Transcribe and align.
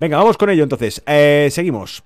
Venga, 0.00 0.16
vamos 0.16 0.38
con 0.38 0.48
ello 0.48 0.62
entonces. 0.62 1.02
Eh, 1.06 1.48
seguimos. 1.50 2.02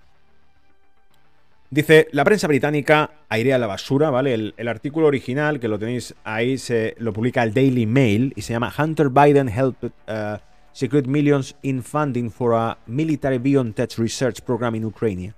Dice, 1.71 2.09
la 2.11 2.25
prensa 2.25 2.49
británica 2.49 3.11
airea 3.29 3.57
la 3.57 3.69
basura, 3.69 4.11
¿vale? 4.11 4.53
El, 4.57 4.69
artículo 4.69 5.07
original, 5.07 5.61
que 5.61 5.69
lo 5.69 5.79
tenéis 5.79 6.13
ahí, 6.25 6.59
se 6.59 6.97
lo 6.99 7.13
publica 7.13 7.45
el 7.45 7.55
Daily 7.55 7.87
Mail 7.87 8.33
y 8.35 8.43
se 8.43 8.53
llama 8.53 8.73
Hunter 8.77 9.11
Biden 9.11 9.49
helped 9.49 9.93
uh, 10.09 10.39
secret 10.73 11.07
millions 11.07 11.55
in 11.63 11.85
funding 11.85 12.31
for 12.31 12.55
a 12.55 12.77
military 12.87 13.39
BioNTech 13.39 13.97
research 13.99 14.41
program 14.43 14.75
in 14.75 14.85
Ukraine. 14.85 15.33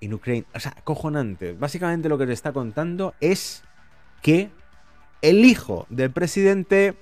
En 0.00 0.14
Ucrania. 0.14 0.44
O 0.54 0.60
sea, 0.60 0.74
cojonante. 0.84 1.52
Básicamente 1.52 2.08
lo 2.08 2.16
que 2.16 2.26
te 2.26 2.32
está 2.32 2.52
contando 2.52 3.14
es 3.20 3.62
que 4.22 4.50
el 5.20 5.44
hijo 5.44 5.86
del 5.90 6.10
presidente 6.10 6.94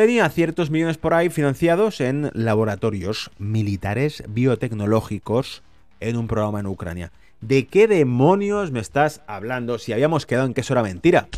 tenía 0.00 0.26
ciertos 0.30 0.70
millones 0.70 0.96
por 0.96 1.12
ahí 1.12 1.28
financiados 1.28 2.00
en 2.00 2.30
laboratorios 2.32 3.30
militares 3.36 4.24
biotecnológicos 4.30 5.62
en 6.00 6.16
un 6.16 6.26
programa 6.26 6.60
en 6.60 6.68
Ucrania. 6.68 7.12
¿De 7.42 7.66
qué 7.66 7.86
demonios 7.86 8.70
me 8.70 8.80
estás 8.80 9.20
hablando 9.26 9.78
si 9.78 9.92
habíamos 9.92 10.24
quedado 10.24 10.46
en 10.46 10.54
que 10.54 10.62
eso 10.62 10.72
era 10.72 10.82
mentira? 10.82 11.28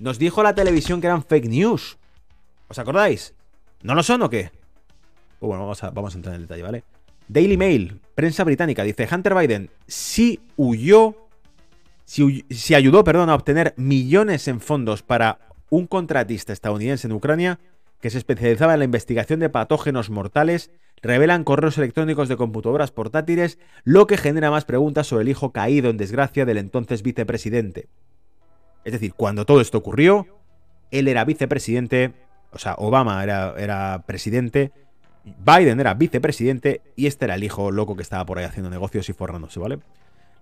Nos 0.00 0.18
dijo 0.18 0.42
la 0.42 0.56
televisión 0.56 1.00
que 1.00 1.06
eran 1.06 1.22
fake 1.22 1.48
news. 1.48 1.96
¿Os 2.66 2.80
acordáis? 2.80 3.34
¿No 3.82 3.94
lo 3.94 4.02
son 4.02 4.22
o 4.22 4.30
qué? 4.30 4.50
Pues 5.38 5.48
bueno, 5.48 5.64
vamos 5.92 6.14
a, 6.14 6.16
entrar 6.16 6.34
en 6.34 6.40
el 6.40 6.48
detalle, 6.48 6.64
¿vale? 6.64 6.82
Daily 7.28 7.56
Mail, 7.56 8.00
prensa 8.16 8.42
británica, 8.42 8.82
dice 8.82 9.08
Hunter 9.08 9.36
Biden 9.36 9.70
sí 9.86 10.40
huyó, 10.56 11.14
si, 12.04 12.44
si 12.50 12.74
ayudó, 12.74 13.04
perdón, 13.04 13.30
a 13.30 13.36
obtener 13.36 13.74
millones 13.76 14.48
en 14.48 14.60
fondos 14.60 15.02
para 15.02 15.38
un 15.70 15.86
contratista 15.86 16.52
estadounidense 16.52 17.06
en 17.06 17.12
Ucrania 17.12 17.58
que 18.00 18.10
se 18.10 18.18
especializaba 18.18 18.74
en 18.74 18.80
la 18.80 18.84
investigación 18.84 19.40
de 19.40 19.48
patógenos 19.48 20.10
mortales, 20.10 20.70
revelan 21.02 21.44
correos 21.44 21.78
electrónicos 21.78 22.28
de 22.28 22.36
computadoras 22.36 22.90
portátiles, 22.90 23.58
lo 23.84 24.06
que 24.06 24.16
genera 24.16 24.50
más 24.50 24.64
preguntas 24.64 25.06
sobre 25.06 25.22
el 25.22 25.28
hijo 25.28 25.52
caído 25.52 25.90
en 25.90 25.96
desgracia 25.96 26.44
del 26.44 26.58
entonces 26.58 27.02
vicepresidente. 27.02 27.88
Es 28.84 28.92
decir, 28.92 29.14
cuando 29.14 29.44
todo 29.44 29.60
esto 29.60 29.78
ocurrió, 29.78 30.26
él 30.90 31.08
era 31.08 31.24
vicepresidente, 31.24 32.12
o 32.52 32.58
sea, 32.58 32.74
Obama 32.78 33.22
era, 33.22 33.54
era 33.58 34.04
presidente, 34.06 34.72
Biden 35.24 35.80
era 35.80 35.94
vicepresidente 35.94 36.80
y 36.96 37.06
este 37.06 37.26
era 37.26 37.34
el 37.34 37.44
hijo 37.44 37.70
loco 37.70 37.96
que 37.96 38.02
estaba 38.02 38.24
por 38.24 38.38
ahí 38.38 38.44
haciendo 38.44 38.70
negocios 38.70 39.08
y 39.08 39.12
forrándose, 39.12 39.60
¿vale? 39.60 39.80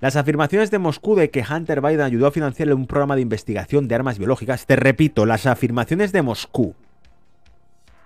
Las 0.01 0.17
afirmaciones 0.17 0.71
de 0.71 0.79
Moscú 0.79 1.17
de 1.17 1.31
que 1.31 1.45
Hunter 1.49 1.81
Biden 1.81 2.03
ayudó 2.03 2.27
a 2.27 2.31
financiar 2.31 2.73
un 2.75 2.87
programa 2.87 3.15
de 3.15 3.23
investigación 3.23 3.89
de 3.89 3.95
armas 3.95 4.19
biológicas, 4.19 4.67
te 4.67 4.77
repito, 4.77 5.25
las 5.25 5.47
afirmaciones 5.47 6.13
de 6.13 6.23
Moscú. 6.23 6.75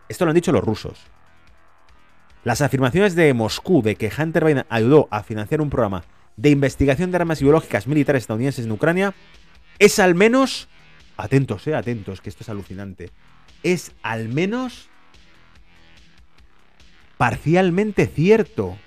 Esto 0.09 0.25
lo 0.25 0.31
han 0.31 0.37
dicho 0.37 0.53
los 0.53 0.65
rusos. 0.65 1.01
Las 2.45 2.61
afirmaciones 2.61 3.15
de 3.17 3.35
Moscú 3.35 3.83
de 3.83 3.97
que 3.97 4.11
Hunter 4.17 4.45
Biden 4.45 4.65
ayudó 4.69 5.09
a 5.11 5.23
financiar 5.23 5.61
un 5.61 5.69
programa 5.69 6.05
de 6.37 6.51
investigación 6.51 7.11
de 7.11 7.17
armas 7.17 7.41
biológicas 7.41 7.87
militares 7.87 8.23
estadounidenses 8.23 8.65
en 8.65 8.73
Ucrania 8.73 9.15
es 9.79 9.99
al 9.99 10.15
menos, 10.15 10.69
atentos, 11.17 11.67
eh, 11.67 11.75
atentos, 11.75 12.21
que 12.21 12.29
esto 12.29 12.45
es 12.45 12.49
alucinante, 12.49 13.11
es 13.63 13.93
al 14.03 14.29
menos 14.29 14.89
parcialmente 17.19 18.07
cierto. 18.07 18.79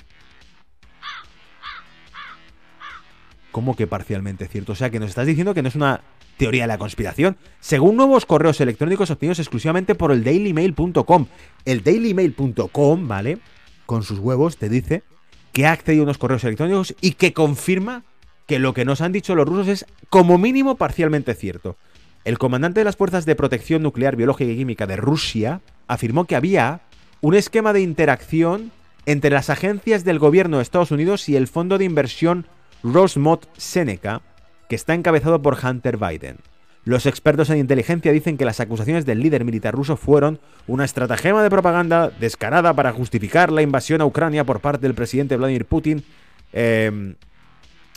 ¿Cómo 3.54 3.76
que 3.76 3.86
parcialmente 3.86 4.48
cierto? 4.48 4.72
O 4.72 4.76
sea, 4.76 4.90
que 4.90 5.00
nos 5.00 5.10
estás 5.10 5.28
diciendo 5.28 5.54
que 5.54 5.62
no 5.62 5.70
es 5.70 5.76
una 5.76 6.02
teoría 6.38 6.64
de 6.64 6.68
la 6.68 6.80
conspiración. 6.80 7.38
Según 7.60 7.96
nuevos 7.96 8.26
correos 8.26 8.60
electrónicos 8.60 9.12
obtenidos 9.12 9.38
exclusivamente 9.38 9.94
por 9.94 10.12
el 10.12 10.24
dailymail.com. 10.24 11.28
El 11.64 11.84
dailymail.com, 11.84 13.08
¿vale? 13.08 13.38
Con 13.86 14.02
sus 14.02 14.18
huevos 14.18 14.58
te 14.58 14.70
dice 14.70 15.04
que 15.52 15.68
ha 15.68 15.72
accedido 15.72 16.02
a 16.02 16.06
unos 16.06 16.18
correos 16.18 16.44
electrónicos 16.44 16.96
y 17.00 17.12
que 17.12 17.32
confirma 17.32 18.02
que 18.48 18.58
lo 18.58 18.74
que 18.74 18.86
nos 18.86 19.02
han 19.02 19.12
dicho 19.12 19.36
los 19.36 19.48
rusos 19.48 19.68
es 19.68 19.86
como 20.10 20.40
mínimo 20.40 20.76
parcialmente 20.76 21.36
cierto. 21.36 21.78
El 22.26 22.40
comandante 22.40 22.80
de 22.80 22.86
las 22.86 22.96
Fuerzas 22.96 23.28
de 23.28 23.36
Protección 23.36 23.84
Nuclear, 23.84 24.16
Biológica 24.16 24.52
y 24.52 24.58
Química 24.58 24.88
de 24.88 24.96
Rusia 24.96 25.62
afirmó 25.88 26.26
que 26.26 26.36
había 26.36 26.82
un 27.22 27.36
esquema 27.36 27.72
de 27.72 27.82
interacción 27.82 28.72
entre 29.06 29.30
las 29.30 29.52
agencias 29.52 30.04
del 30.04 30.18
gobierno 30.18 30.58
de 30.58 30.64
Estados 30.64 30.90
Unidos 30.90 31.30
y 31.30 31.36
el 31.36 31.48
fondo 31.48 31.78
de 31.78 31.86
inversión 31.86 32.48
Rosmot 32.84 33.48
Seneca, 33.58 34.22
que 34.70 34.76
está 34.76 34.94
encabezado 34.94 35.42
por 35.42 35.58
Hunter 35.64 35.98
Biden. 35.98 36.38
Los 36.86 37.06
expertos 37.06 37.50
en 37.50 37.60
inteligencia 37.60 38.12
dicen 38.12 38.38
que 38.38 38.44
las 38.44 38.60
acusaciones 38.60 39.06
del 39.06 39.22
líder 39.22 39.46
militar 39.46 39.74
ruso 39.74 39.96
fueron 39.96 40.40
una 40.68 40.84
estratagema 40.84 41.42
de 41.42 41.50
propaganda 41.50 42.10
descarada 42.10 42.74
para 42.74 42.92
justificar 42.92 43.54
la 43.54 43.62
invasión 43.62 44.02
a 44.02 44.06
Ucrania 44.06 44.44
por 44.44 44.60
parte 44.60 44.82
del 44.82 44.94
presidente 44.94 45.38
Vladimir 45.38 45.66
Putin 45.66 46.04
em, 46.52 47.16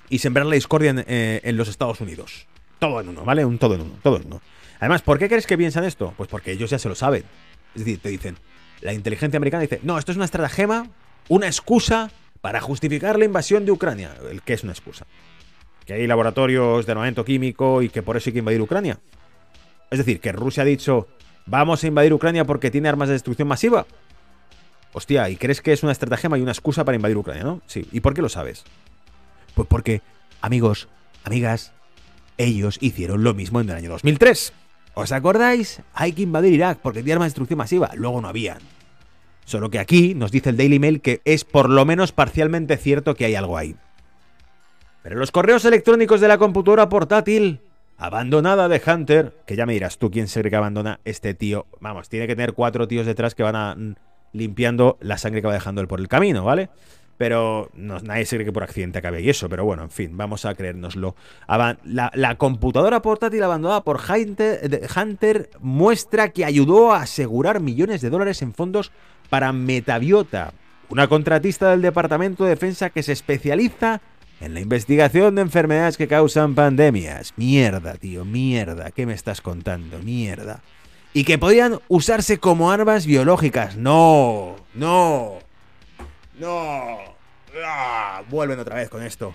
y 0.09 0.19
sembrar 0.19 0.47
la 0.47 0.55
discordia 0.55 0.91
en, 0.91 1.05
eh, 1.09 1.41
en, 1.43 1.57
los 1.57 1.67
Estados 1.67 2.01
Unidos. 2.01 2.47
Todo 2.79 3.01
en 3.01 3.09
uno, 3.09 3.25
¿vale? 3.25 3.45
Un 3.45 3.59
todo 3.59 3.75
en 3.75 3.81
uno, 3.81 3.95
todo 4.05 4.19
en 4.19 4.27
uno. 4.27 4.41
Además, 4.79 5.03
¿por 5.03 5.19
qué 5.19 5.29
crees 5.29 5.49
que 5.49 5.59
piensan 5.59 5.83
esto? 5.83 6.15
Pues 6.17 6.29
porque 6.29 6.53
ellos 6.53 6.71
ya 6.71 6.79
se 6.79 6.89
lo 6.89 6.95
saben. 6.95 7.25
Es 7.75 7.85
decir, 7.85 7.99
te 7.99 8.09
dicen, 8.09 8.37
la 8.83 8.93
inteligencia 8.93 9.37
americana 9.37 9.63
dice, 9.63 9.81
no, 9.83 9.99
esto 9.99 10.13
es 10.13 10.17
una 10.17 10.27
estratagema, 10.27 10.89
una 11.29 11.47
excusa 11.47 12.11
para 12.47 12.61
justificar 12.61 13.19
la 13.19 13.25
invasión 13.25 13.65
de 13.65 13.73
Ucrania. 13.73 14.15
El 14.31 14.41
que 14.41 14.53
es 14.53 14.63
una 14.63 14.71
excusa. 14.71 15.05
Que 15.85 15.95
hay 15.95 16.07
laboratorios 16.07 16.87
de 16.87 16.93
armamento 16.93 17.25
químico 17.25 17.83
y 17.83 17.89
que 17.89 18.05
por 18.05 18.17
eso 18.17 18.31
hay 18.31 18.35
que 18.35 18.39
invadir 18.39 18.63
Ucrania. 18.63 19.01
Es 19.91 19.99
decir, 19.99 20.21
que 20.21 20.31
Rusia 20.31 20.63
ha 20.63 20.65
dicho, 20.65 21.09
vamos 21.47 21.83
a 21.83 21.89
invadir 21.89 22.13
Ucrania 22.13 22.45
porque 22.45 22.71
tiene 22.71 22.89
armas 22.89 23.09
de 23.09 23.15
destrucción 23.15 23.49
masiva. 23.49 23.85
Hostia, 24.93 25.29
¿y 25.29 25.35
crees 25.35 25.61
que 25.61 25.73
es 25.73 25.83
una 25.83 25.91
estratagema 25.91 26.39
y 26.39 26.41
una 26.41 26.53
excusa 26.53 26.85
para 26.85 26.95
invadir 26.95 27.17
Ucrania, 27.17 27.43
no? 27.43 27.63
Sí. 27.67 27.89
¿Y 27.91 27.99
por 27.99 28.15
qué 28.15 28.23
lo 28.23 28.29
sabes? 28.29 28.63
Pues 29.57 29.67
porque, 29.67 30.03
amigos, 30.41 30.87
amigas, 31.25 31.73
ellos 32.39 32.79
hicieron 32.81 33.25
lo 33.25 33.35
mismo 33.35 33.61
en 33.61 33.71
el 33.71 33.75
año 33.75 33.91
2003. 33.91 34.53
¿Os 34.95 35.11
acordáis? 35.11 35.83
Hay 35.95 36.13
que 36.13 36.23
invadir 36.23 36.53
Irak 36.53 36.79
porque 36.81 37.01
tiene 37.01 37.15
armas 37.15 37.27
de 37.27 37.31
destrucción 37.31 37.59
masiva. 37.59 37.91
Luego 37.97 38.21
no 38.21 38.29
habían. 38.29 38.59
Solo 39.47 39.71
que 39.71 39.79
aquí 39.79 40.17
nos 40.17 40.33
dice 40.33 40.51
el 40.51 40.57
Daily 40.57 40.81
Mail 40.81 41.01
que 41.01 41.21
es 41.25 41.45
por 41.45 41.71
lo 41.71 41.85
menos 41.85 42.11
parcialmente 42.11 42.77
cierto 42.77 43.15
que 43.15 43.27
hay 43.27 43.37
algo 43.37 43.57
ahí. 43.57 43.77
Pero 45.05 45.21
los 45.21 45.31
correos 45.31 45.65
electrónicos 45.65 46.21
de 46.21 46.27
la 46.27 46.37
computadora 46.37 46.89
portátil 46.89 47.61
abandonada 47.97 48.69
de 48.69 48.83
Hunter, 48.85 49.33
que 49.47 49.55
ya 49.55 49.65
me 49.65 49.73
dirás 49.73 49.99
tú 49.99 50.11
quién 50.11 50.27
se 50.27 50.41
cree 50.41 50.51
que 50.51 50.57
abandona 50.57 50.99
este 51.05 51.33
tío. 51.33 51.67
Vamos, 51.79 52.09
tiene 52.09 52.27
que 52.27 52.35
tener 52.35 52.55
cuatro 52.55 52.89
tíos 52.89 53.07
detrás 53.07 53.37
que 53.37 53.45
van 53.45 53.55
a 53.55 53.77
mm, 53.77 53.95
limpiando 54.33 54.99
la 55.01 55.17
sangre 55.17 55.43
que 55.43 55.47
va 55.47 55.55
dejando 55.55 55.81
él 55.81 55.87
por 55.87 56.01
el 56.01 56.09
camino, 56.09 56.45
¿vale? 56.45 56.69
pero 57.17 57.71
nadie 57.75 58.27
se 58.27 58.37
cree 58.37 58.47
que 58.47 58.53
por 58.53 58.63
accidente 58.63 58.99
acabe 58.99 59.23
y 59.23 59.31
eso, 59.31 59.49
pero 59.49 59.65
bueno, 59.65 59.85
en 59.85 59.91
fin, 59.91 60.17
vamos 60.17 60.45
a 60.45 60.55
creérnoslo. 60.55 61.17
La, 61.85 62.35
computadora 62.37 63.01
portátil 63.01 63.43
abandonada 63.43 63.83
por 63.83 64.01
Hunter, 64.01 65.51
muestra 65.61 66.29
que 66.31 66.45
ayudó 66.45 66.93
a 66.93 67.03
asegurar 67.03 67.61
millones 67.61 68.01
de 68.03 68.11
dólares 68.11 68.43
en 68.43 68.53
fondos 68.53 68.93
para 69.27 69.53
Metabiota, 69.53 70.53
una 70.89 71.09
contratista 71.09 71.71
del 71.71 71.83
Departamento 71.83 72.45
de 72.45 72.51
Defensa 72.51 72.91
que 72.91 73.03
se 73.03 73.13
especializa 73.13 74.01
en 74.41 74.55
la 74.55 74.61
investigación 74.61 75.35
de 75.35 75.43
enfermedades 75.43 75.97
que 75.97 76.09
causan 76.09 76.55
pandemias. 76.55 77.33
Mierda, 77.37 77.95
tío, 77.95 78.25
mierda, 78.25 78.91
¿qué 78.91 79.07
me 79.07 79.15
estás 79.15 79.41
contando? 79.41 79.99
Mierda. 80.01 80.61
Y 81.13 81.25
que 81.25 81.39
podían 81.39 81.79
usarse 81.89 82.39
como 82.39 82.71
armas 82.71 83.07
biológicas. 83.07 83.77
No, 83.77 84.57
no. 84.75 85.39
No. 86.39 86.99
Ah, 87.65 88.23
vuelven 88.29 88.59
otra 88.59 88.77
vez 88.77 88.91
con 88.91 89.03
esto. 89.03 89.35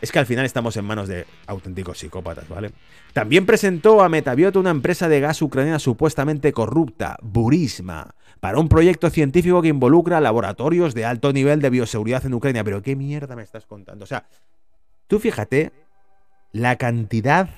Es 0.00 0.12
que 0.12 0.18
al 0.18 0.26
final 0.26 0.44
estamos 0.44 0.76
en 0.76 0.84
manos 0.84 1.08
de 1.08 1.26
auténticos 1.46 1.98
psicópatas, 1.98 2.48
¿vale? 2.48 2.72
También 3.12 3.46
presentó 3.46 4.02
a 4.02 4.08
Metabiota 4.08 4.58
una 4.58 4.70
empresa 4.70 5.08
de 5.08 5.20
gas 5.20 5.42
ucraniana 5.42 5.78
supuestamente 5.78 6.52
corrupta, 6.52 7.16
Burisma, 7.20 8.14
para 8.40 8.58
un 8.58 8.68
proyecto 8.68 9.10
científico 9.10 9.62
que 9.62 9.68
involucra 9.68 10.20
laboratorios 10.20 10.94
de 10.94 11.04
alto 11.04 11.32
nivel 11.32 11.60
de 11.60 11.70
bioseguridad 11.70 12.24
en 12.24 12.34
Ucrania. 12.34 12.64
Pero 12.64 12.82
¿qué 12.82 12.96
mierda 12.96 13.36
me 13.36 13.42
estás 13.42 13.66
contando? 13.66 14.04
O 14.04 14.06
sea, 14.06 14.26
tú 15.06 15.18
fíjate 15.18 15.72
la 16.52 16.76
cantidad 16.76 17.48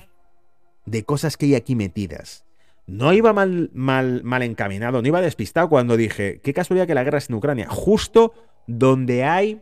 de 0.85 1.03
cosas 1.03 1.37
que 1.37 1.47
hay 1.47 1.55
aquí 1.55 1.75
metidas. 1.75 2.45
No 2.87 3.13
iba 3.13 3.31
mal, 3.31 3.69
mal, 3.73 4.21
mal 4.23 4.43
encaminado, 4.43 5.01
no 5.01 5.07
iba 5.07 5.21
despistado 5.21 5.69
cuando 5.69 5.95
dije, 5.95 6.41
qué 6.43 6.53
casualidad 6.53 6.87
que 6.87 6.95
la 6.95 7.03
guerra 7.03 7.19
es 7.19 7.29
en 7.29 7.35
Ucrania. 7.35 7.67
Justo 7.69 8.33
donde 8.67 9.23
hay 9.23 9.61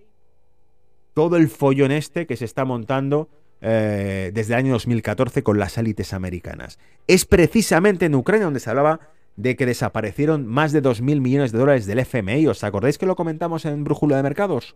todo 1.14 1.36
el 1.36 1.50
follón 1.50 1.92
este 1.92 2.26
que 2.26 2.38
se 2.38 2.46
está 2.46 2.66
montando 2.66 3.30
eh, 3.62 4.32
desde 4.34 4.54
el 4.54 4.60
año 4.60 4.72
2014 4.74 5.44
con 5.44 5.60
las 5.60 5.78
élites 5.78 6.14
americanas. 6.14 6.80
Es 7.08 7.26
precisamente 7.26 8.06
en 8.06 8.16
Ucrania 8.16 8.46
donde 8.46 8.62
se 8.62 8.70
hablaba 8.70 9.02
de 9.40 9.56
que 9.56 9.66
desaparecieron 9.66 10.46
más 10.46 10.74
de 10.74 10.84
2.000 10.84 11.22
millones 11.22 11.54
de 11.54 11.60
dólares 11.60 11.86
del 11.86 12.00
FMI. 12.00 12.46
¿Os 12.48 12.66
acordáis 12.66 12.98
que 12.98 13.06
lo 13.06 13.16
comentamos 13.16 13.64
en 13.64 13.86
Brújula 13.86 14.18
de 14.18 14.24
Mercados? 14.24 14.76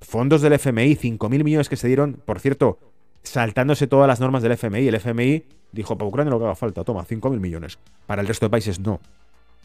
Fondos 0.00 0.40
del 0.40 0.54
FMI, 0.54 0.96
5.000 0.96 1.44
millones 1.44 1.68
que 1.68 1.76
se 1.76 1.88
dieron, 1.88 2.22
por 2.24 2.40
cierto, 2.40 2.78
saltándose 3.22 3.86
todas 3.86 4.08
las 4.08 4.18
normas 4.18 4.42
del 4.42 4.52
FMI. 4.52 4.88
El 4.88 4.94
FMI 4.94 5.44
dijo, 5.72 5.98
para 5.98 6.08
Ucrania 6.08 6.30
lo 6.30 6.38
que 6.38 6.46
haga 6.46 6.54
falta, 6.54 6.84
toma, 6.84 7.04
5.000 7.04 7.38
millones. 7.38 7.78
Para 8.06 8.22
el 8.22 8.28
resto 8.28 8.46
de 8.46 8.50
países 8.50 8.80
no. 8.80 8.98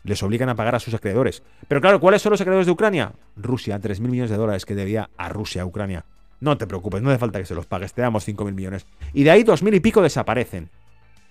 Les 0.03 0.21
obligan 0.21 0.49
a 0.49 0.55
pagar 0.55 0.75
a 0.75 0.79
sus 0.81 0.93
acreedores. 0.93 1.41
Pero 1.69 1.79
claro, 1.79 2.01
¿cuáles 2.01 2.21
son 2.21 2.31
los 2.31 2.41
acreedores 2.41 2.65
de 2.65 2.73
Ucrania? 2.73 3.13
Rusia, 3.37 3.79
3.000 3.79 4.01
millones 4.01 4.29
de 4.29 4.35
dólares 4.35 4.65
que 4.65 4.75
debía 4.75 5.09
a 5.15 5.29
Rusia, 5.29 5.61
a 5.61 5.65
Ucrania. 5.65 6.03
No 6.41 6.57
te 6.57 6.67
preocupes, 6.67 7.01
no 7.01 7.11
hace 7.11 7.19
falta 7.19 7.39
que 7.39 7.45
se 7.45 7.55
los 7.55 7.65
pagues, 7.65 7.93
te 7.93 8.01
damos 8.01 8.27
5.000 8.27 8.51
millones. 8.51 8.85
Y 9.13 9.23
de 9.23 9.31
ahí 9.31 9.43
2.000 9.45 9.75
y 9.75 9.79
pico 9.79 10.01
desaparecen. 10.01 10.69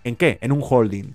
¿En 0.02 0.16
qué? 0.16 0.38
En 0.40 0.50
un 0.50 0.62
holding. 0.66 1.14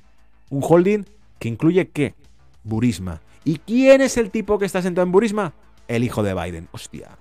Un 0.51 0.61
holding 0.63 1.16
que 1.39 1.47
incluye 1.47 1.89
qué? 1.89 2.15
Burisma. 2.63 3.21
¿Y 3.43 3.59
quién 3.59 4.01
es 4.01 4.17
el 4.17 4.29
tipo 4.29 4.59
que 4.59 4.65
está 4.65 4.81
sentado 4.81 5.05
en 5.05 5.11
Burisma? 5.11 5.53
El 5.87 6.03
hijo 6.03 6.23
de 6.23 6.33
Biden. 6.33 6.67
Hostia. 6.71 7.17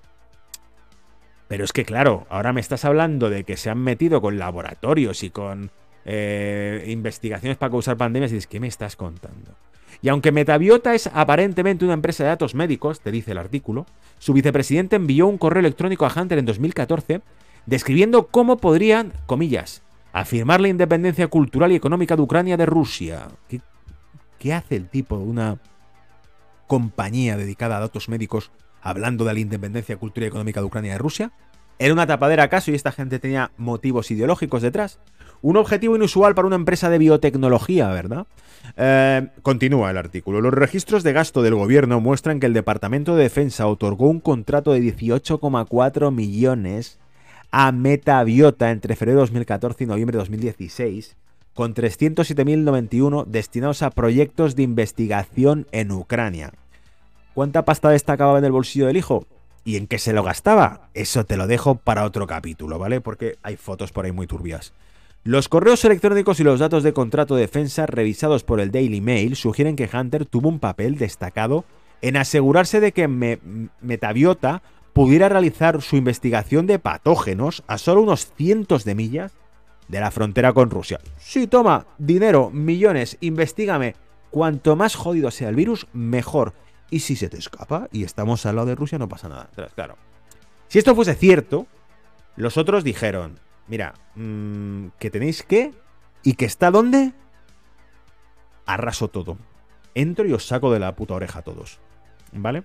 Pero 1.48 1.64
es 1.64 1.72
que 1.72 1.84
claro, 1.84 2.26
ahora 2.28 2.52
me 2.52 2.60
estás 2.60 2.84
hablando 2.84 3.30
de 3.30 3.44
que 3.44 3.56
se 3.56 3.70
han 3.70 3.78
metido 3.78 4.20
con 4.20 4.38
laboratorios 4.38 5.22
y 5.22 5.30
con 5.30 5.70
eh, 6.04 6.84
investigaciones 6.88 7.56
para 7.56 7.70
causar 7.70 7.96
pandemias 7.96 8.32
y 8.32 8.34
dices, 8.34 8.48
¿qué 8.48 8.58
me 8.58 8.66
estás 8.66 8.96
contando? 8.96 9.54
Y 10.02 10.08
aunque 10.08 10.32
Metabiota 10.32 10.94
es 10.94 11.08
aparentemente 11.12 11.84
una 11.84 11.94
empresa 11.94 12.24
de 12.24 12.30
datos 12.30 12.54
médicos, 12.54 13.00
te 13.00 13.10
dice 13.10 13.32
el 13.32 13.38
artículo, 13.38 13.86
su 14.18 14.32
vicepresidente 14.32 14.96
envió 14.96 15.26
un 15.26 15.38
correo 15.38 15.60
electrónico 15.60 16.06
a 16.06 16.12
Hunter 16.14 16.38
en 16.38 16.46
2014 16.46 17.22
describiendo 17.66 18.28
cómo 18.28 18.56
podrían, 18.58 19.12
comillas, 19.26 19.82
afirmar 20.12 20.60
la 20.60 20.68
independencia 20.68 21.28
cultural 21.28 21.72
y 21.72 21.76
económica 21.76 22.16
de 22.16 22.22
Ucrania 22.22 22.56
de 22.56 22.66
Rusia. 22.66 23.28
¿Qué, 23.48 23.60
qué 24.46 24.54
hace 24.54 24.76
el 24.76 24.88
tipo 24.88 25.18
de 25.18 25.24
una 25.24 25.58
compañía 26.68 27.36
dedicada 27.36 27.78
a 27.78 27.80
datos 27.80 28.08
médicos 28.08 28.52
hablando 28.80 29.24
de 29.24 29.34
la 29.34 29.40
independencia 29.40 29.96
cultural 29.96 30.26
y 30.26 30.28
económica 30.28 30.60
de 30.60 30.66
Ucrania 30.66 30.92
de 30.92 30.98
Rusia? 30.98 31.32
¿Era 31.80 31.92
una 31.92 32.06
tapadera 32.06 32.44
acaso 32.44 32.70
y 32.70 32.76
esta 32.76 32.92
gente 32.92 33.18
tenía 33.18 33.50
motivos 33.56 34.08
ideológicos 34.12 34.62
detrás? 34.62 35.00
Un 35.42 35.56
objetivo 35.56 35.96
inusual 35.96 36.36
para 36.36 36.46
una 36.46 36.54
empresa 36.54 36.88
de 36.90 36.98
biotecnología, 36.98 37.88
¿verdad? 37.88 38.28
Eh, 38.76 39.26
continúa 39.42 39.90
el 39.90 39.96
artículo. 39.96 40.40
Los 40.40 40.54
registros 40.54 41.02
de 41.02 41.12
gasto 41.12 41.42
del 41.42 41.56
gobierno 41.56 42.00
muestran 42.00 42.38
que 42.38 42.46
el 42.46 42.54
Departamento 42.54 43.16
de 43.16 43.24
Defensa 43.24 43.66
otorgó 43.66 44.08
un 44.08 44.20
contrato 44.20 44.72
de 44.72 44.80
18,4 44.80 46.12
millones 46.12 47.00
a 47.50 47.72
Metabiota 47.72 48.70
entre 48.70 48.94
febrero 48.94 49.18
de 49.18 49.22
2014 49.22 49.82
y 49.82 49.86
noviembre 49.88 50.14
de 50.14 50.20
2016, 50.20 51.16
con 51.56 51.74
307.091 51.74 53.24
destinados 53.24 53.82
a 53.82 53.90
proyectos 53.90 54.56
de 54.56 54.62
investigación 54.62 55.66
en 55.72 55.90
Ucrania. 55.90 56.52
¿Cuánta 57.34 57.64
pasta 57.64 57.88
destacaba 57.88 58.38
en 58.38 58.44
el 58.44 58.52
bolsillo 58.52 58.86
del 58.86 58.98
hijo? 58.98 59.26
¿Y 59.64 59.78
en 59.78 59.86
qué 59.86 59.98
se 59.98 60.12
lo 60.12 60.22
gastaba? 60.22 60.90
Eso 60.92 61.24
te 61.24 61.38
lo 61.38 61.46
dejo 61.46 61.76
para 61.76 62.04
otro 62.04 62.26
capítulo, 62.26 62.78
¿vale? 62.78 63.00
Porque 63.00 63.38
hay 63.42 63.56
fotos 63.56 63.90
por 63.90 64.04
ahí 64.04 64.12
muy 64.12 64.26
turbias. 64.26 64.74
Los 65.24 65.48
correos 65.48 65.82
electrónicos 65.86 66.38
y 66.40 66.44
los 66.44 66.60
datos 66.60 66.82
de 66.82 66.92
contrato 66.92 67.34
de 67.34 67.40
defensa 67.40 67.86
revisados 67.86 68.44
por 68.44 68.60
el 68.60 68.70
Daily 68.70 69.00
Mail 69.00 69.34
sugieren 69.34 69.76
que 69.76 69.88
Hunter 69.92 70.26
tuvo 70.26 70.50
un 70.50 70.60
papel 70.60 70.98
destacado 70.98 71.64
en 72.02 72.18
asegurarse 72.18 72.80
de 72.80 72.92
que 72.92 73.08
Metabiota 73.80 74.62
pudiera 74.92 75.30
realizar 75.30 75.80
su 75.80 75.96
investigación 75.96 76.66
de 76.66 76.78
patógenos 76.78 77.64
a 77.66 77.78
solo 77.78 78.02
unos 78.02 78.30
cientos 78.36 78.84
de 78.84 78.94
millas 78.94 79.32
de 79.88 80.00
la 80.00 80.10
frontera 80.10 80.52
con 80.52 80.70
Rusia. 80.70 81.00
Sí, 81.18 81.46
toma, 81.46 81.86
dinero, 81.98 82.50
millones, 82.50 83.16
investigame. 83.20 83.94
Cuanto 84.30 84.76
más 84.76 84.94
jodido 84.94 85.30
sea 85.30 85.48
el 85.48 85.54
virus, 85.54 85.86
mejor. 85.92 86.54
Y 86.90 87.00
si 87.00 87.16
se 87.16 87.28
te 87.28 87.38
escapa 87.38 87.88
y 87.92 88.04
estamos 88.04 88.46
al 88.46 88.56
lado 88.56 88.68
de 88.68 88.74
Rusia, 88.74 88.98
no 88.98 89.08
pasa 89.08 89.28
nada. 89.28 89.50
Claro. 89.74 89.96
Si 90.68 90.78
esto 90.78 90.94
fuese 90.94 91.14
cierto, 91.14 91.66
los 92.36 92.56
otros 92.56 92.84
dijeron, 92.84 93.38
Mira, 93.68 93.94
mm, 94.14 94.88
que 94.98 95.10
tenéis 95.10 95.42
que... 95.42 95.72
¿Y 96.22 96.34
que 96.34 96.44
está 96.44 96.70
dónde? 96.70 97.12
Arraso 98.64 99.08
todo. 99.08 99.38
Entro 99.94 100.26
y 100.26 100.32
os 100.32 100.46
saco 100.46 100.72
de 100.72 100.80
la 100.80 100.96
puta 100.96 101.14
oreja 101.14 101.40
a 101.40 101.42
todos. 101.42 101.78
¿Vale? 102.32 102.64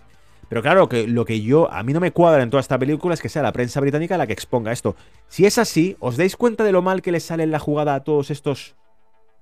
Pero 0.52 0.62
claro, 0.62 0.90
que 0.90 1.08
lo 1.08 1.24
que 1.24 1.40
yo. 1.40 1.72
A 1.72 1.82
mí 1.82 1.94
no 1.94 2.02
me 2.02 2.12
cuadra 2.12 2.44
en 2.44 2.50
toda 2.50 2.60
esta 2.60 2.78
película 2.78 3.14
es 3.14 3.22
que 3.22 3.30
sea 3.30 3.42
la 3.42 3.54
prensa 3.54 3.80
británica 3.80 4.18
la 4.18 4.28
que 4.28 4.34
exponga 4.34 4.74
esto. 4.74 4.98
Si 5.30 5.46
es 5.46 5.58
así, 5.58 5.96
¿os 6.02 6.18
dais 6.18 6.36
cuenta 6.36 6.66
de 6.66 6.74
lo 6.74 6.82
mal 6.82 7.02
que 7.02 7.14
les 7.14 7.24
sale 7.24 7.44
en 7.44 7.52
la 7.52 7.60
jugada 7.60 7.96
a 7.96 8.04
todos 8.04 8.32
estos. 8.32 8.76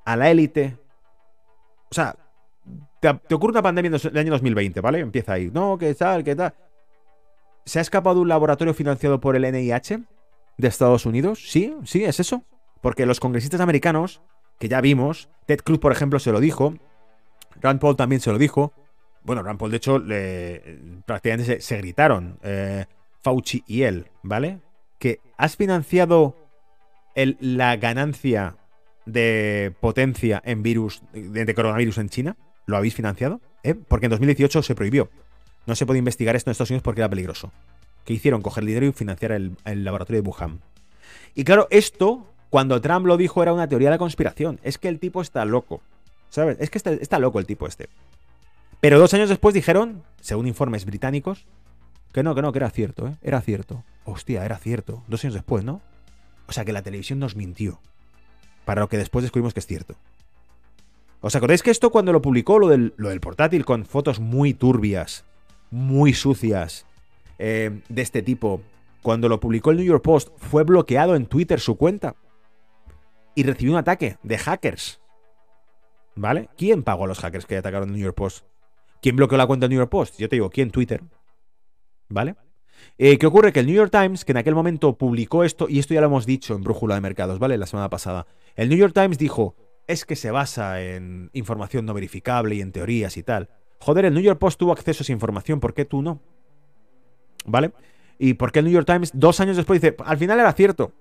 a 0.06 0.16
la 0.16 0.30
élite? 0.30 0.78
O 1.90 1.96
sea, 1.96 2.16
te, 3.00 3.12
te, 3.28 3.34
ocurre 3.34 3.54
una 3.54 3.64
pandemia 3.64 3.90
en 3.90 3.96
el 4.12 4.18
año 4.20 4.32
2020, 4.34 4.82
¿vale? 4.82 5.00
Empieza 5.00 5.34
ahí. 5.34 5.50
No, 5.52 5.80
¿qué 5.80 5.96
tal? 5.96 6.24
¿Qué 6.24 6.36
tal? 6.36 6.54
¿Se 7.66 7.80
ha 7.80 7.82
escapado 7.82 8.22
un 8.22 8.28
laboratorio 8.28 8.76
financiado 8.76 9.20
por 9.20 9.36
el 9.36 9.52
NIH? 9.52 10.04
de 10.60 10.68
Estados 10.68 11.08
Unidos. 11.08 11.50
Sí, 11.50 11.74
sí, 11.86 12.04
es 12.04 12.20
eso. 12.20 12.44
Porque 12.82 13.06
los 13.06 13.20
congresistas 13.20 13.62
americanos, 13.62 14.22
que 14.60 14.68
ya 14.68 14.82
vimos, 14.82 15.30
Ted 15.48 15.62
Cruz, 15.62 15.80
por 15.80 15.92
ejemplo, 15.92 16.20
se 16.20 16.32
lo 16.32 16.40
dijo, 16.40 16.76
Rand 17.62 17.80
Paul 17.80 17.96
también 17.96 18.22
se 18.22 18.32
lo 18.32 18.38
dijo. 18.38 18.74
Bueno, 19.24 19.44
Rand 19.44 19.60
Paul, 19.60 19.72
de 19.72 19.78
hecho, 19.78 20.02
prácticamente 21.06 21.62
se, 21.62 21.78
gritaron, 21.78 22.40
eh, 22.44 22.86
Fauci 23.22 23.64
y 23.68 23.84
él, 23.84 24.08
¿vale? 24.24 24.60
Que 24.98 25.20
has 25.38 25.56
financiado 25.56 26.36
la 27.16 27.76
ganancia 27.78 28.56
de 29.06 29.74
potencia 29.80 30.42
en 30.46 30.64
virus, 30.64 31.02
de, 31.14 31.54
coronavirus 31.54 31.98
en 31.98 32.10
China. 32.10 32.38
¿Lo 32.66 32.78
habéis 32.78 32.94
financiado? 32.94 33.42
¿Eh? 33.64 33.76
Porque 33.76 34.06
en 34.06 34.12
2018 34.12 34.62
se 34.62 34.76
prohibió. 34.76 35.10
No 35.66 35.76
se 35.76 35.86
puede 35.86 36.00
investigar 36.00 36.36
esto 36.36 36.50
en 36.50 36.54
Estados 36.54 36.70
Unidos 36.70 36.84
porque 36.84 37.02
era 37.02 37.10
peligroso 37.10 37.52
que 38.10 38.14
hicieron 38.14 38.42
coger 38.42 38.66
dinero 38.66 38.88
y 38.88 38.92
financiar 38.92 39.32
el, 39.32 39.56
laboratorio 39.66 40.24
de 40.24 40.28
Wuhan. 40.28 40.62
Y 41.36 41.44
claro, 41.44 41.68
esto, 41.70 42.26
cuando 42.50 42.82
Trump 42.82 43.06
lo 43.06 43.18
dijo, 43.18 43.44
era 43.44 43.54
una 43.54 43.68
teoría 43.68 43.90
de 43.90 43.96
la 43.96 44.00
conspiración. 44.00 44.60
Es 44.64 44.80
que 44.80 44.88
el 44.88 45.00
tipo 45.00 45.22
está 45.22 45.46
loco. 45.46 45.82
¿Sabes? 46.30 46.58
Es 46.60 46.72
que 46.72 46.80
está, 46.80 47.20
loco 47.20 47.38
el 47.38 47.46
tipo 47.46 47.68
este. 47.68 47.88
Pero 48.82 49.00
dos 49.00 49.14
años 49.14 49.30
después 49.30 49.54
dijeron, 49.54 50.04
según 50.22 50.48
informes 50.48 50.86
británicos, 50.86 51.46
que 52.14 52.24
no, 52.24 52.34
que 52.34 52.42
no, 52.42 52.52
que 52.52 52.60
era 52.60 52.70
cierto, 52.70 53.08
¿eh? 53.08 53.18
Era 53.22 53.42
cierto. 53.42 53.84
Hostia, 54.06 54.46
era 54.46 54.58
cierto. 54.58 55.04
Dos 55.08 55.24
años 55.24 55.34
después, 55.34 55.64
¿no? 55.64 55.82
O 56.48 56.52
sea 56.52 56.66
que 56.66 56.74
la 56.74 56.82
televisión 56.82 57.20
nos 57.20 57.36
mintió. 57.36 57.80
Para 58.66 58.82
lo 58.82 58.90
que 58.90 58.98
después 58.98 59.24
descubrimos 59.24 59.54
que 59.54 59.60
es 59.60 59.68
cierto. 59.68 59.96
¿Os 61.22 61.36
acordáis 61.36 61.62
que 61.62 61.72
esto 61.72 61.92
cuando 61.92 62.14
lo 62.14 62.22
publicó, 62.22 62.60
lo 62.60 62.68
del, 62.70 62.94
lo 62.98 63.10
del 63.10 63.20
portátil 63.20 63.66
con 63.66 63.86
fotos 63.86 64.20
muy 64.20 64.54
turbias, 64.54 65.26
muy 65.70 66.14
sucias, 66.14 66.86
eh, 67.38 67.82
de 67.90 68.02
este 68.02 68.22
tipo, 68.22 68.62
cuando 69.02 69.28
lo 69.28 69.40
publicó 69.40 69.72
el 69.72 69.78
New 69.78 69.86
York 69.86 70.04
Post, 70.04 70.30
fue 70.38 70.64
bloqueado 70.64 71.16
en 71.16 71.26
Twitter 71.26 71.60
su 71.60 71.76
cuenta 71.76 72.16
y 73.36 73.44
recibió 73.44 73.74
un 73.74 73.80
ataque 73.80 74.18
de 74.24 74.38
hackers. 74.38 75.02
¿Vale? 76.16 76.50
¿Quién 76.58 76.84
pagó 76.84 77.04
a 77.04 77.08
los 77.08 77.20
hackers 77.20 77.46
que 77.46 77.58
atacaron 77.58 77.90
el 77.90 77.96
New 77.96 78.04
York 78.04 78.16
Post? 78.16 78.46
¿Quién 79.02 79.16
bloqueó 79.16 79.38
la 79.38 79.48
cuenta 79.48 79.66
del 79.66 79.72
New 79.72 79.80
York 79.80 79.92
Post? 79.92 80.18
Yo 80.18 80.28
te 80.30 80.36
digo, 80.36 80.50
¿quién? 80.50 80.72
Twitter. 80.72 81.02
¿Vale? 82.10 82.36
Eh, 82.98 83.18
¿Qué 83.18 83.26
ocurre? 83.26 83.54
Que 83.54 83.62
el 83.62 83.66
New 83.66 83.76
York 83.76 83.92
Times, 83.92 84.26
que 84.26 84.34
en 84.34 84.38
aquel 84.38 84.56
momento 84.56 84.98
publicó 84.98 85.44
esto, 85.44 85.68
y 85.70 85.80
esto 85.80 85.94
ya 85.94 86.02
lo 86.02 86.08
hemos 86.08 86.26
dicho 86.26 86.56
en 86.56 86.62
Brújula 86.62 86.96
de 86.96 87.02
Mercados, 87.02 87.40
¿vale? 87.40 87.58
La 87.58 87.66
semana 87.66 87.90
pasada. 87.90 88.28
El 88.56 88.70
New 88.70 88.78
York 88.78 88.94
Times 88.94 89.18
dijo, 89.18 89.56
es 89.88 90.06
que 90.06 90.16
se 90.16 90.32
basa 90.32 90.82
en 90.82 91.30
información 91.34 91.86
no 91.86 91.94
verificable 91.94 92.56
y 92.56 92.62
en 92.62 92.72
teorías 92.72 93.16
y 93.18 93.24
tal. 93.24 93.50
Joder, 93.80 94.06
el 94.06 94.14
New 94.14 94.24
York 94.24 94.40
Post 94.40 94.60
tuvo 94.60 94.72
acceso 94.72 95.02
a 95.02 95.04
esa 95.04 95.14
información, 95.14 95.60
¿por 95.60 95.74
qué 95.74 95.86
tú 95.86 96.02
no? 96.02 96.22
¿Vale? 97.46 97.72
¿Y 98.18 98.34
por 98.34 98.52
qué 98.52 98.60
el 98.60 98.66
New 98.66 98.74
York 98.74 98.86
Times 98.86 99.12
dos 99.14 99.40
años 99.40 99.56
después 99.56 99.82
dice, 99.82 99.96
al 100.06 100.18
final 100.18 100.40
era 100.40 100.52
cierto? 100.52 100.92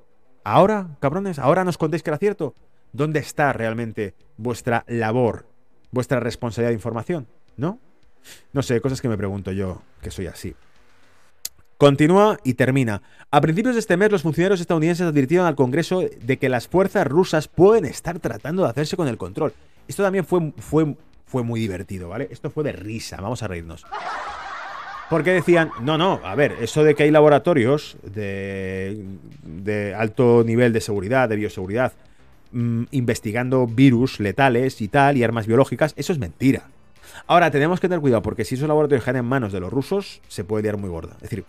Ahora, 0.44 0.96
cabrones, 1.00 1.38
ahora 1.38 1.64
nos 1.64 1.76
contéis 1.76 2.02
que 2.02 2.10
era 2.10 2.18
cierto. 2.18 2.54
¿Dónde 2.92 3.18
está 3.18 3.52
realmente 3.52 4.14
vuestra 4.36 4.84
labor, 4.86 5.46
vuestra 5.90 6.20
responsabilidad 6.20 6.70
de 6.70 6.74
información? 6.74 7.28
¿No? 7.56 7.80
No 8.52 8.62
sé, 8.62 8.80
cosas 8.80 9.00
que 9.00 9.08
me 9.08 9.16
pregunto 9.16 9.52
yo, 9.52 9.82
que 10.02 10.10
soy 10.10 10.26
así. 10.26 10.54
Continúa 11.78 12.38
y 12.42 12.54
termina. 12.54 13.02
A 13.30 13.40
principios 13.40 13.76
de 13.76 13.80
este 13.80 13.96
mes, 13.96 14.10
los 14.10 14.22
funcionarios 14.22 14.60
estadounidenses 14.60 15.06
advirtieron 15.06 15.46
al 15.46 15.54
Congreso 15.54 16.00
de 16.00 16.36
que 16.36 16.48
las 16.48 16.66
fuerzas 16.66 17.06
rusas 17.06 17.46
pueden 17.46 17.84
estar 17.84 18.18
tratando 18.18 18.64
de 18.64 18.70
hacerse 18.70 18.96
con 18.96 19.06
el 19.06 19.16
control. 19.16 19.52
Esto 19.86 20.02
también 20.02 20.24
fue, 20.24 20.52
fue, 20.58 20.96
fue 21.24 21.44
muy 21.44 21.60
divertido, 21.60 22.08
¿vale? 22.08 22.28
Esto 22.32 22.50
fue 22.50 22.64
de 22.64 22.72
risa, 22.72 23.20
vamos 23.20 23.44
a 23.44 23.48
reírnos. 23.48 23.86
Porque 25.08 25.30
decían, 25.30 25.70
no, 25.80 25.96
no, 25.96 26.20
a 26.24 26.34
ver, 26.34 26.56
eso 26.60 26.82
de 26.82 26.96
que 26.96 27.04
hay 27.04 27.12
laboratorios 27.12 27.96
de, 28.02 29.04
de 29.42 29.94
alto 29.94 30.42
nivel 30.44 30.72
de 30.72 30.80
seguridad, 30.80 31.28
de 31.28 31.36
bioseguridad, 31.36 31.92
mm, 32.50 32.84
investigando 32.90 33.68
virus 33.68 34.18
letales 34.18 34.82
y 34.82 34.88
tal, 34.88 35.16
y 35.16 35.22
armas 35.22 35.46
biológicas, 35.46 35.94
eso 35.96 36.12
es 36.12 36.18
mentira. 36.18 36.64
Ahora, 37.26 37.50
tenemos 37.50 37.80
que 37.80 37.88
tener 37.88 38.00
cuidado, 38.00 38.22
porque 38.22 38.44
si 38.44 38.54
esos 38.54 38.68
laboratorios 38.68 39.04
caen 39.04 39.18
en 39.18 39.24
manos 39.24 39.52
de 39.52 39.60
los 39.60 39.72
rusos, 39.72 40.20
se 40.28 40.44
puede 40.44 40.62
liar 40.62 40.76
muy 40.76 40.88
gorda. 40.88 41.14
Es 41.16 41.22
decir, 41.22 41.44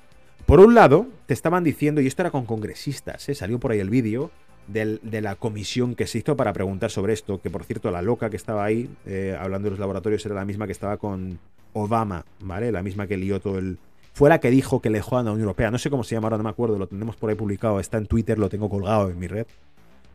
por 0.45 0.59
un 0.59 0.73
lado, 0.73 1.07
te 1.25 1.33
estaban 1.33 1.63
diciendo, 1.63 2.01
y 2.01 2.07
esto 2.07 2.23
era 2.23 2.31
con 2.31 2.45
congresistas, 2.45 3.29
¿eh? 3.29 3.35
salió 3.35 3.59
por 3.59 3.71
ahí 3.71 3.79
el 3.79 3.89
vídeo 3.89 4.31
de 4.67 5.21
la 5.21 5.35
comisión 5.35 5.95
que 5.95 6.05
se 6.05 6.19
hizo 6.19 6.35
para 6.35 6.53
preguntar 6.53 6.91
sobre 6.91 7.13
esto, 7.13 7.41
que 7.41 7.49
por 7.49 7.63
cierto, 7.63 7.89
la 7.89 8.01
loca 8.01 8.29
que 8.29 8.35
estaba 8.35 8.63
ahí, 8.63 8.89
eh, 9.05 9.35
hablando 9.39 9.65
de 9.65 9.71
los 9.71 9.79
laboratorios, 9.79 10.25
era 10.25 10.35
la 10.35 10.45
misma 10.45 10.67
que 10.67 10.71
estaba 10.71 10.97
con 10.97 11.39
Obama, 11.73 12.25
¿vale? 12.39 12.71
La 12.71 12.83
misma 12.83 13.07
que 13.07 13.17
lió 13.17 13.39
todo 13.39 13.57
el... 13.57 13.77
Fue 14.13 14.29
la 14.29 14.39
que 14.39 14.49
dijo 14.49 14.81
que 14.81 14.89
le 14.89 15.01
jodan 15.01 15.27
a 15.27 15.29
la 15.29 15.33
Unión 15.33 15.45
Europea. 15.45 15.71
No 15.71 15.77
sé 15.77 15.89
cómo 15.89 16.03
se 16.03 16.15
llama 16.15 16.27
ahora, 16.27 16.37
no 16.37 16.43
me 16.43 16.49
acuerdo, 16.49 16.77
lo 16.77 16.87
tenemos 16.87 17.15
por 17.15 17.29
ahí 17.29 17.35
publicado, 17.35 17.79
está 17.79 17.97
en 17.97 18.05
Twitter, 18.05 18.37
lo 18.37 18.49
tengo 18.49 18.69
colgado 18.69 19.09
en 19.09 19.17
mi 19.17 19.27
red. 19.27 19.47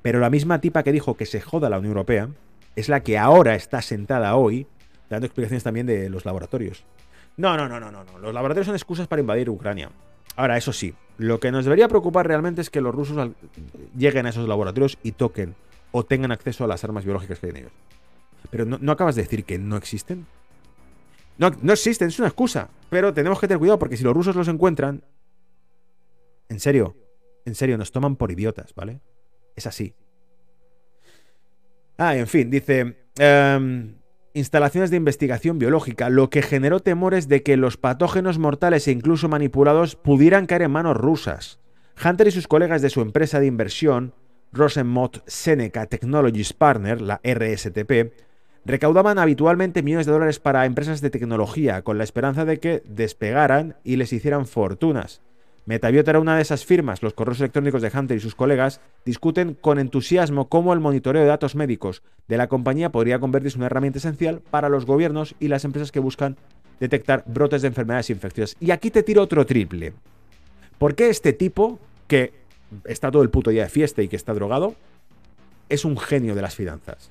Pero 0.03 0.21
la 0.21 0.31
misma 0.31 0.61
tipa 0.61 0.83
que 0.83 0.93
dijo 0.93 1.17
que 1.17 1.27
se 1.27 1.41
joda 1.41 1.69
a 1.69 1.71
la 1.71 1.79
Unión 1.79 1.93
Europea 1.93 2.29
es 2.77 2.89
la 2.89 3.01
que 3.01 3.19
ahora 3.19 3.55
está 3.55 3.83
sentada 3.83 4.37
hoy 4.37 4.67
dando 5.09 5.27
explicaciones 5.27 5.63
también 5.63 5.87
de 5.87 6.09
los 6.09 6.25
laboratorios. 6.25 6.85
No, 7.37 7.57
no, 7.57 7.69
no, 7.69 7.81
no, 7.81 7.91
no, 7.91 8.05
no. 8.05 8.19
Los 8.19 8.33
laboratorios 8.33 8.67
son 8.67 8.77
excusas 8.77 9.09
para 9.09 9.21
invadir 9.21 9.51
Ucrania. 9.51 9.91
Ahora, 10.37 10.57
eso 10.57 10.73
sí, 10.73 10.95
lo 11.19 11.39
que 11.41 11.53
nos 11.53 11.65
debería 11.65 11.89
preocupar 11.89 12.27
realmente 12.27 12.61
es 12.61 12.71
que 12.71 12.81
los 12.81 12.95
rusos 12.95 13.31
lleguen 13.97 14.27
a 14.27 14.31
esos 14.31 14.49
laboratorios 14.49 14.99
y 15.03 15.13
toquen 15.13 15.55
o 15.93 16.05
tengan 16.05 16.33
acceso 16.33 16.65
a 16.65 16.67
las 16.67 16.83
armas 16.85 17.05
biológicas 17.05 17.39
que 17.39 17.47
hay 17.47 17.51
en 17.51 17.57
ellos. 17.57 17.73
Pero 18.51 18.65
no, 18.65 18.93
acabas 18.93 19.15
de 19.15 19.23
decir 19.23 19.45
que 19.45 19.59
no 19.59 19.77
existen. 19.77 20.27
No, 21.39 21.51
no 21.63 21.73
existen, 21.73 22.09
es 22.09 22.19
una 22.19 22.29
excusa. 22.29 22.69
Pero 22.91 23.15
tenemos 23.15 23.41
que 23.41 23.49
tener 23.49 23.59
cuidado 23.59 23.79
porque 23.79 23.97
si 23.97 24.05
los 24.05 24.15
rusos 24.15 24.37
los 24.37 24.49
encuentran, 24.49 25.05
en 26.49 26.61
serio, 26.61 26.97
en 27.45 27.55
serio, 27.55 27.79
nos 27.79 27.93
toman 27.93 28.17
por 28.17 28.31
idiotas, 28.31 28.75
¿vale? 28.75 29.01
Es 29.57 29.67
así. 29.67 29.95
Ah, 31.97 32.17
en 32.17 32.27
fin, 32.27 32.51
dice... 32.51 33.09
Em, 33.17 33.95
instalaciones 34.35 34.91
de 34.91 34.97
investigación 34.97 35.59
biológica, 35.59 36.11
lo 36.11 36.29
que 36.29 36.43
generó 36.43 36.81
temores 36.81 37.29
de 37.29 37.43
que 37.43 37.57
los 37.57 37.77
patógenos 37.77 38.39
mortales 38.39 38.87
e 38.87 38.93
incluso 38.93 39.29
manipulados 39.29 39.97
pudieran 39.97 40.47
caer 40.47 40.63
en 40.63 40.73
manos 40.73 40.97
rusas. 40.97 41.61
Hunter 42.05 42.27
y 42.27 42.33
sus 42.33 42.49
colegas 42.49 42.83
de 42.83 42.91
su 42.91 43.01
empresa 43.01 43.39
de 43.39 43.47
inversión, 43.47 44.13
Rosenmott 44.53 45.23
Seneca 45.27 45.87
Technologies 45.87 46.53
Partner, 46.53 47.01
la 47.01 47.21
RSTP, 47.25 48.13
recaudaban 48.65 49.19
habitualmente 49.19 49.83
millones 49.83 50.07
de 50.07 50.13
dólares 50.13 50.41
para 50.41 50.67
empresas 50.67 51.01
de 51.01 51.11
tecnología 51.11 51.83
con 51.83 51.99
la 51.99 52.05
esperanza 52.05 52.45
de 52.45 52.59
que 52.59 52.83
despegaran 52.87 53.77
y 53.85 53.97
les 53.97 54.13
hicieran 54.13 54.47
fortunas. 54.47 55.23
Metabiota 55.67 56.11
era 56.11 56.21
una 56.21 56.37
de 56.37 56.43
esas 56.43 56.65
firmas. 56.65 57.03
Los 57.03 57.15
correos 57.15 57.41
electrónicos 57.41 57.81
de 57.81 57.91
Hunter 57.97 58.17
y 58.17 58.21
sus 58.21 58.35
colegas 58.35 58.81
discuten 59.07 59.55
con 59.55 59.79
entusiasmo 59.79 60.49
cómo 60.49 60.75
el 60.75 60.81
monitoreo 60.81 61.23
de 61.23 61.29
datos 61.29 61.55
médicos 61.55 62.03
de 62.29 62.37
la 62.37 62.49
compañía 62.49 62.93
podría 62.93 63.19
convertirse 63.19 63.57
en 63.57 63.61
una 63.61 63.67
herramienta 63.67 63.99
esencial 63.99 64.43
para 64.51 64.69
los 64.69 64.85
gobiernos 64.85 65.35
y 65.41 65.49
las 65.49 65.65
empresas 65.65 65.91
que 65.91 66.01
buscan 66.01 66.37
detectar 66.81 67.25
brotes 67.27 67.63
de 67.63 67.69
enfermedades 67.69 68.11
infecciosas. 68.11 68.57
Y 68.61 68.73
aquí 68.73 68.91
te 68.91 69.03
tiro 69.03 69.23
otro 69.23 69.47
triple. 69.47 69.95
¿Por 70.77 70.95
qué 70.95 71.09
este 71.09 71.33
tipo, 71.33 71.79
que 72.09 72.33
está 72.85 73.11
todo 73.11 73.23
el 73.23 73.31
puto 73.31 73.51
día 73.51 73.63
de 73.63 73.71
fiesta 73.71 74.03
y 74.03 74.09
que 74.09 74.17
está 74.17 74.35
drogado, 74.35 74.75
es 75.71 75.87
un 75.87 75.97
genio 75.97 76.35
de 76.35 76.43
las 76.43 76.55
finanzas? 76.55 77.11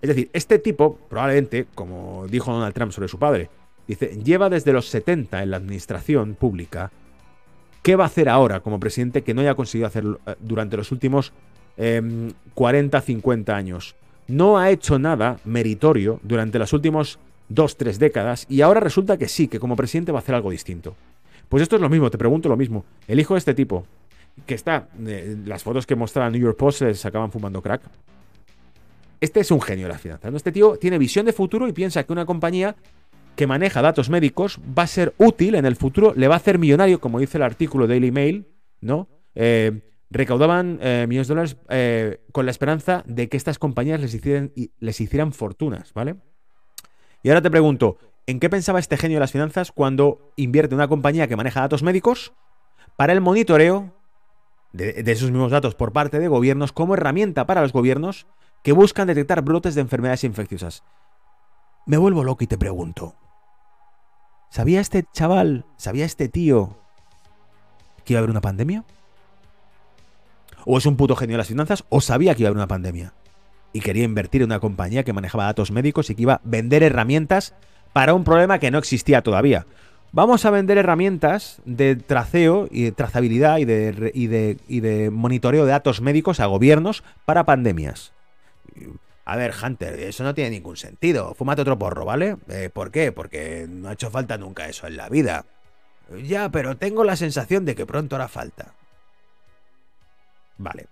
Es 0.00 0.08
decir, 0.08 0.30
este 0.32 0.58
tipo, 0.58 0.98
probablemente, 1.10 1.66
como 1.74 2.26
dijo 2.28 2.52
Donald 2.52 2.74
Trump 2.74 2.92
sobre 2.92 3.08
su 3.08 3.18
padre, 3.18 3.50
dice, 3.86 4.18
lleva 4.22 4.48
desde 4.48 4.72
los 4.72 4.88
70 4.88 5.42
en 5.42 5.50
la 5.50 5.58
administración 5.58 6.34
pública 6.34 6.90
¿Qué 7.86 7.94
va 7.94 8.02
a 8.02 8.08
hacer 8.08 8.28
ahora 8.28 8.58
como 8.58 8.80
presidente 8.80 9.22
que 9.22 9.32
no 9.32 9.42
haya 9.42 9.54
conseguido 9.54 9.86
hacer 9.86 10.04
eh, 10.04 10.34
durante 10.40 10.76
los 10.76 10.90
últimos 10.90 11.32
40, 11.76 12.98
em, 12.98 13.04
50 13.04 13.54
años? 13.54 13.94
No 14.26 14.58
ha 14.58 14.70
hecho 14.70 14.98
nada 14.98 15.38
meritorio 15.44 16.18
durante 16.24 16.58
las 16.58 16.72
últimas 16.72 17.20
dos, 17.48 17.76
tres 17.76 18.00
décadas 18.00 18.44
y 18.48 18.62
ahora 18.62 18.80
resulta 18.80 19.16
que 19.16 19.28
sí, 19.28 19.46
que 19.46 19.60
como 19.60 19.76
presidente 19.76 20.10
va 20.10 20.18
a 20.18 20.22
hacer 20.22 20.34
algo 20.34 20.50
distinto. 20.50 20.96
Pues 21.48 21.62
esto 21.62 21.76
es 21.76 21.80
lo 21.80 21.88
mismo, 21.88 22.10
te 22.10 22.18
pregunto 22.18 22.48
lo 22.48 22.56
mismo. 22.56 22.84
El 23.06 23.20
hijo 23.20 23.36
este 23.36 23.54
tipo, 23.54 23.86
que 24.46 24.54
está, 24.54 24.88
eh, 25.06 25.36
las 25.44 25.62
fotos 25.62 25.86
que 25.86 25.94
mostraba 25.94 26.28
New 26.28 26.42
York 26.42 26.56
Post 26.56 26.82
se 26.92 27.06
acaban 27.06 27.30
fumando 27.30 27.62
crack. 27.62 27.82
Este 29.20 29.38
es 29.38 29.50
un 29.52 29.60
genio 29.60 29.86
de 29.86 29.92
las 29.92 30.00
finanzas. 30.00 30.34
Este 30.34 30.50
tío 30.50 30.76
tiene 30.76 30.98
visión 30.98 31.24
de 31.24 31.32
futuro 31.32 31.68
y 31.68 31.72
piensa 31.72 32.02
que 32.02 32.12
una 32.12 32.26
compañía 32.26 32.74
que 33.36 33.46
maneja 33.46 33.82
datos 33.82 34.10
médicos 34.10 34.58
va 34.76 34.84
a 34.84 34.86
ser 34.86 35.14
útil 35.18 35.54
en 35.54 35.66
el 35.66 35.76
futuro, 35.76 36.14
le 36.16 36.26
va 36.26 36.34
a 36.34 36.38
hacer 36.38 36.58
millonario, 36.58 37.00
como 37.00 37.20
dice 37.20 37.38
el 37.38 37.42
artículo 37.42 37.86
Daily 37.86 38.10
Mail, 38.10 38.48
¿no? 38.80 39.08
Eh, 39.34 39.82
recaudaban 40.10 40.78
eh, 40.80 41.06
millones 41.08 41.28
de 41.28 41.34
dólares 41.34 41.56
eh, 41.68 42.20
con 42.32 42.46
la 42.46 42.50
esperanza 42.50 43.04
de 43.06 43.28
que 43.28 43.36
estas 43.36 43.58
compañías 43.58 44.00
les 44.00 45.00
hicieran, 45.00 45.32
fortunas, 45.32 45.92
¿vale? 45.92 46.16
Y 47.22 47.28
ahora 47.28 47.42
te 47.42 47.50
pregunto, 47.50 47.98
¿en 48.26 48.40
qué 48.40 48.48
pensaba 48.48 48.78
este 48.78 48.96
genio 48.96 49.16
de 49.16 49.20
las 49.20 49.32
finanzas 49.32 49.72
cuando 49.72 50.32
invierte 50.36 50.74
en 50.74 50.78
una 50.78 50.88
compañía 50.88 51.28
que 51.28 51.36
maneja 51.36 51.60
datos 51.60 51.82
médicos 51.82 52.32
para 52.96 53.12
el 53.12 53.20
monitoreo 53.20 53.92
de 54.72 55.10
esos 55.10 55.30
mismos 55.30 55.50
datos 55.50 55.74
por 55.74 55.92
parte 55.92 56.18
de 56.18 56.28
gobiernos 56.28 56.72
como 56.72 56.94
herramienta 56.94 57.46
para 57.46 57.62
los 57.62 57.72
gobiernos 57.72 58.26
que 58.62 58.72
buscan 58.72 59.06
detectar 59.06 59.42
brotes 59.42 59.74
de 59.74 59.80
enfermedades 59.80 60.24
infecciosas? 60.24 60.82
Me 61.86 61.96
vuelvo 61.96 62.24
loco 62.24 62.42
y 62.42 62.46
te 62.48 62.58
pregunto, 62.58 63.14
¿Sabía 64.56 64.80
este 64.80 65.04
chaval, 65.12 65.66
sabía 65.76 66.06
este 66.06 66.30
tío 66.30 66.78
que 68.06 68.14
iba 68.14 68.20
a 68.20 68.20
haber 68.20 68.30
una 68.30 68.40
pandemia? 68.40 68.84
¿O 70.64 70.78
es 70.78 70.86
un 70.86 70.96
puto 70.96 71.14
genio 71.14 71.34
de 71.34 71.38
las 71.40 71.48
finanzas 71.48 71.84
o 71.90 72.00
sabía 72.00 72.34
que 72.34 72.40
iba 72.40 72.48
a 72.48 72.50
haber 72.52 72.56
una 72.56 72.66
pandemia? 72.66 73.12
Y 73.74 73.80
quería 73.80 74.04
invertir 74.04 74.40
en 74.40 74.46
una 74.46 74.58
compañía 74.58 75.04
que 75.04 75.12
manejaba 75.12 75.44
datos 75.44 75.70
médicos 75.70 76.08
y 76.08 76.14
que 76.14 76.22
iba 76.22 76.32
a 76.36 76.40
vender 76.42 76.82
herramientas 76.82 77.52
para 77.92 78.14
un 78.14 78.24
problema 78.24 78.58
que 78.58 78.70
no 78.70 78.78
existía 78.78 79.20
todavía. 79.20 79.66
Vamos 80.12 80.46
a 80.46 80.50
vender 80.50 80.78
herramientas 80.78 81.60
de 81.66 81.94
traceo 81.94 82.66
y 82.70 82.84
de 82.84 82.92
trazabilidad 82.92 83.58
y 83.58 83.66
de, 83.66 84.10
y 84.14 84.26
de, 84.28 84.56
y 84.68 84.80
de 84.80 85.10
monitoreo 85.10 85.66
de 85.66 85.72
datos 85.72 86.00
médicos 86.00 86.40
a 86.40 86.46
gobiernos 86.46 87.04
para 87.26 87.44
pandemias. 87.44 88.14
A 89.26 89.36
ver, 89.36 89.52
Hunter, 89.60 89.98
eso 89.98 90.22
no 90.22 90.34
tiene 90.34 90.50
ningún 90.50 90.76
sentido. 90.76 91.34
Fúmate 91.34 91.62
otro 91.62 91.76
porro, 91.76 92.04
¿vale? 92.04 92.36
Eh, 92.48 92.70
¿Por 92.72 92.92
qué? 92.92 93.10
Porque 93.10 93.66
no 93.68 93.88
ha 93.88 93.94
hecho 93.94 94.08
falta 94.08 94.38
nunca 94.38 94.68
eso 94.68 94.86
en 94.86 94.96
la 94.96 95.08
vida. 95.08 95.44
Ya, 96.24 96.48
pero 96.48 96.76
tengo 96.76 97.02
la 97.02 97.16
sensación 97.16 97.64
de 97.64 97.74
que 97.74 97.86
pronto 97.86 98.14
hará 98.14 98.28
falta. 98.28 98.74
Vale. 100.58 100.86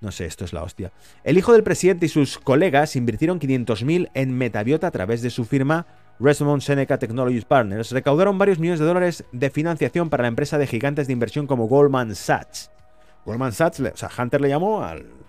No 0.00 0.12
sé, 0.12 0.24
esto 0.24 0.46
es 0.46 0.54
la 0.54 0.62
hostia. 0.62 0.92
El 1.24 1.36
hijo 1.36 1.52
del 1.52 1.62
presidente 1.62 2.06
y 2.06 2.08
sus 2.08 2.38
colegas 2.38 2.96
invirtieron 2.96 3.38
500.000 3.38 4.10
en 4.14 4.36
Metabiota 4.36 4.86
a 4.86 4.90
través 4.90 5.20
de 5.20 5.28
su 5.28 5.44
firma 5.44 5.86
Resmond 6.18 6.62
Seneca 6.62 6.98
Technologies 6.98 7.44
Partners. 7.44 7.90
Recaudaron 7.90 8.38
varios 8.38 8.58
millones 8.58 8.80
de 8.80 8.86
dólares 8.86 9.24
de 9.32 9.50
financiación 9.50 10.08
para 10.08 10.22
la 10.22 10.28
empresa 10.28 10.56
de 10.56 10.66
gigantes 10.66 11.06
de 11.06 11.12
inversión 11.12 11.46
como 11.46 11.68
Goldman 11.68 12.14
Sachs. 12.14 12.70
Goldman 13.26 13.52
Sachs, 13.52 13.80
o 13.80 13.96
sea, 13.96 14.10
Hunter 14.18 14.40
le 14.40 14.48
llamó 14.48 14.82
al 14.82 15.23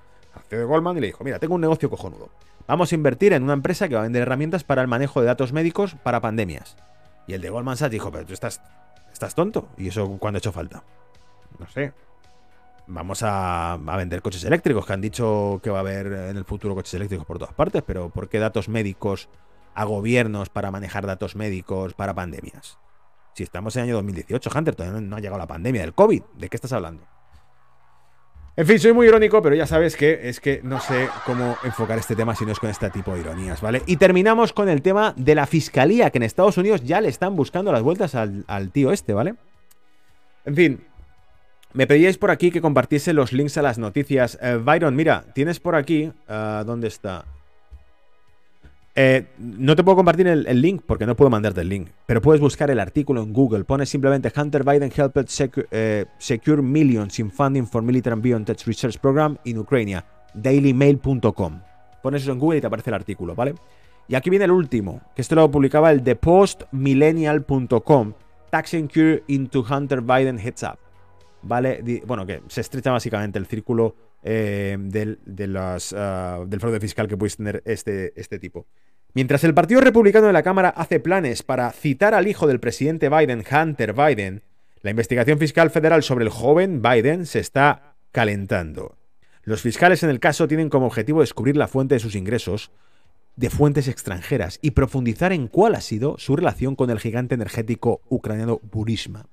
de 0.50 0.64
Goldman 0.64 0.98
y 0.98 1.02
le 1.02 1.08
dijo, 1.08 1.24
mira, 1.24 1.40
tengo 1.40 1.56
un 1.56 1.62
negocio 1.62 1.90
cojonudo. 1.90 2.30
Vamos 2.68 2.92
a 2.92 2.96
invertir 2.96 3.34
en 3.34 3.44
una 3.44 3.54
empresa 3.54 3.88
que 3.88 3.96
va 3.96 4.02
a 4.02 4.04
vender 4.04 4.24
herramientas 4.24 4.64
para 4.64 4.82
el 4.82 4.88
manejo 4.88 5.22
de 5.22 5.28
datos 5.28 5.54
médicos 5.54 5.96
para 6.04 6.22
pandemias. 6.22 6.78
Y 7.28 7.34
el 7.34 7.42
de 7.42 7.50
Goldman 7.50 7.78
Sachs 7.78 7.92
dijo, 7.92 8.12
pero 8.12 8.26
tú 8.26 8.34
estás, 8.34 8.62
estás 9.12 9.36
tonto. 9.36 9.70
¿Y 9.78 9.88
eso 9.88 10.18
cuándo 10.18 10.38
ha 10.38 10.40
hecho 10.40 10.52
falta? 10.52 10.84
No 11.60 11.68
sé. 11.68 11.94
Vamos 12.88 13.24
a, 13.24 13.74
a, 13.74 13.98
vender 13.98 14.22
coches 14.22 14.44
eléctricos, 14.44 14.86
que 14.86 14.94
han 14.94 15.02
dicho 15.02 15.60
que 15.64 15.72
va 15.72 15.78
a 15.78 15.82
haber 15.82 16.08
en 16.08 16.38
el 16.38 16.46
futuro 16.46 16.76
coches 16.76 16.94
eléctricos 16.94 17.26
por 17.26 17.40
todas 17.40 17.54
partes, 17.54 17.84
pero 17.86 18.10
¿por 18.10 18.30
qué 18.30 18.38
datos 18.38 18.70
médicos 18.70 19.28
a 19.74 19.86
gobiernos 19.86 20.50
para 20.50 20.70
manejar 20.70 21.08
datos 21.08 21.36
médicos 21.36 21.96
para 21.96 22.14
pandemias? 22.14 22.78
Si 23.34 23.44
estamos 23.44 23.76
en 23.76 23.84
el 23.84 23.90
año 23.90 23.96
2018, 23.96 24.50
Hunter, 24.56 24.76
todavía 24.76 25.02
no 25.02 25.16
ha 25.16 25.20
llegado 25.20 25.40
la 25.40 25.48
pandemia 25.48 25.82
del 25.82 25.94
COVID. 25.94 26.24
¿De 26.38 26.48
qué 26.48 26.56
estás 26.56 26.74
hablando? 26.74 27.06
En 28.58 28.66
fin, 28.66 28.80
soy 28.80 28.94
muy 28.94 29.08
irónico, 29.08 29.42
pero 29.42 29.54
ya 29.54 29.68
sabes 29.68 29.98
que 29.98 30.30
es 30.30 30.40
que 30.40 30.62
no 30.64 30.80
sé 30.80 31.10
cómo 31.26 31.58
enfocar 31.66 32.00
este 32.00 32.16
tema 32.16 32.36
si 32.36 32.46
no 32.46 32.54
es 32.54 32.60
con 32.60 32.70
este 32.70 32.90
tipo 32.90 33.14
de 33.14 33.20
ironías, 33.20 33.60
¿vale? 33.60 33.82
Y 33.86 33.98
terminamos 33.98 34.54
con 34.54 34.70
el 34.70 34.82
tema 34.82 35.14
de 35.18 35.36
la 35.36 35.46
fiscalía, 35.46 36.10
que 36.10 36.20
en 36.20 36.24
Estados 36.24 36.58
Unidos 36.58 36.82
ya 36.82 37.02
le 37.02 37.10
están 37.10 37.36
buscando 37.36 37.74
las 37.74 37.82
vueltas 37.82 38.16
al, 38.16 38.72
tío 38.72 38.94
este, 38.94 39.14
¿vale? 39.14 39.36
En 40.46 40.56
fin, 40.56 40.80
me 41.74 41.86
pedíais 41.86 42.18
por 42.18 42.32
aquí 42.32 42.50
que 42.50 42.62
compartiese 42.62 43.12
los 43.12 43.34
links 43.34 43.58
a 43.58 43.62
las 43.62 43.78
noticias. 43.78 44.40
Eh, 44.42 44.56
Byron, 44.56 44.96
mira, 44.96 45.26
tienes 45.34 45.60
por 45.60 45.76
aquí. 45.76 46.14
Uh, 46.30 46.64
¿Dónde 46.64 46.88
está? 46.88 47.26
Eh, 48.98 49.28
no 49.38 49.76
te 49.76 49.84
puedo 49.84 49.98
compartir 49.98 50.26
el, 50.26 50.62
link 50.62 50.82
porque 50.86 51.06
no 51.06 51.18
puedo 51.18 51.30
mandarte 51.30 51.60
el 51.60 51.68
link, 51.68 51.90
pero 52.06 52.22
puedes 52.22 52.40
buscar 52.40 52.72
el 52.72 52.80
artículo 52.80 53.22
en 53.22 53.34
Google. 53.34 53.66
Pones 53.66 53.90
simplemente 53.90 54.32
Hunter 54.34 54.64
Biden 54.64 54.90
helped 54.96 55.28
eh, 55.72 56.06
secure, 56.18 56.62
millions 56.62 57.20
in 57.20 57.30
funding 57.30 57.68
for 57.68 57.82
military 57.82 58.14
and 58.14 58.24
biotech 58.24 58.66
research 58.66 58.98
program 59.00 59.38
in 59.44 59.58
Ukraine. 59.58 60.02
Dailymail.com. 60.34 61.60
Pones 62.02 62.22
eso 62.22 62.32
en 62.32 62.40
Google 62.40 62.60
y 62.60 62.62
te 62.62 62.68
aparece 62.68 62.90
el 62.90 62.94
artículo, 62.94 63.36
¿vale? 63.36 63.56
Y 64.08 64.16
aquí 64.16 64.30
viene 64.30 64.46
el 64.46 64.52
último, 64.52 65.02
que 65.14 65.22
esto 65.22 65.36
lo 65.36 65.52
publicaba 65.52 65.92
el 65.92 66.02
thepostmillennial.com. 66.02 68.14
Taxing 68.50 68.88
Cure 68.88 69.24
into 69.28 69.66
Hunter 69.70 70.00
Biden 70.02 70.40
Heads 70.40 70.64
Up. 70.64 70.80
¿Vale? 71.42 72.02
Bueno, 72.08 72.26
que 72.26 72.44
se 72.48 72.62
estrecha 72.62 72.92
básicamente 72.92 73.40
el 73.40 73.46
círculo 73.46 73.94
eh, 74.28 74.76
del, 74.80 75.20
ah, 75.56 76.44
del 76.48 76.60
fraude 76.60 76.80
fiscal 76.80 77.08
que 77.08 77.16
puedes 77.16 77.38
tener 77.38 77.62
este, 77.64 78.12
este 78.20 78.40
tipo. 78.40 78.66
Mientras 79.14 79.44
el 79.44 79.54
Partido 79.54 79.82
Republicano 79.82 80.26
de 80.26 80.34
la 80.34 80.42
Cámara 80.42 80.70
hace 80.70 81.00
planes 81.00 81.44
para 81.44 81.72
citar 81.72 82.16
al 82.16 82.28
hijo 82.28 82.48
del 82.48 82.60
presidente 82.60 83.08
Biden, 83.08 83.44
Hunter 83.50 83.94
Biden, 83.94 84.42
la 84.82 84.90
investigación 84.90 85.38
fiscal 85.38 85.70
federal 85.70 86.02
sobre 86.02 86.26
el 86.26 86.32
joven 86.32 86.82
Biden 86.82 87.28
se 87.28 87.40
está 87.40 87.98
calentando. 88.12 88.98
Los 89.44 89.62
fiscales 89.62 90.02
en 90.02 90.10
el 90.10 90.20
caso 90.20 90.48
tienen 90.48 90.70
como 90.70 90.88
objetivo 90.88 91.22
descubrir 91.22 91.56
la 91.56 91.68
fuente 91.68 91.94
de 91.94 92.00
sus 92.00 92.16
ingresos 92.16 92.72
de 93.36 93.52
fuentes 93.52 93.88
extranjeras 93.88 94.58
y 94.60 94.72
profundizar 94.72 95.34
en 95.34 95.48
cuál 95.48 95.76
ha 95.76 95.82
sido 95.82 96.18
su 96.18 96.36
relación 96.36 96.76
con 96.76 96.90
el 96.90 97.00
gigante 97.00 97.36
energético 97.36 98.02
ucraniano 98.10 98.60
Burisma 98.72 99.28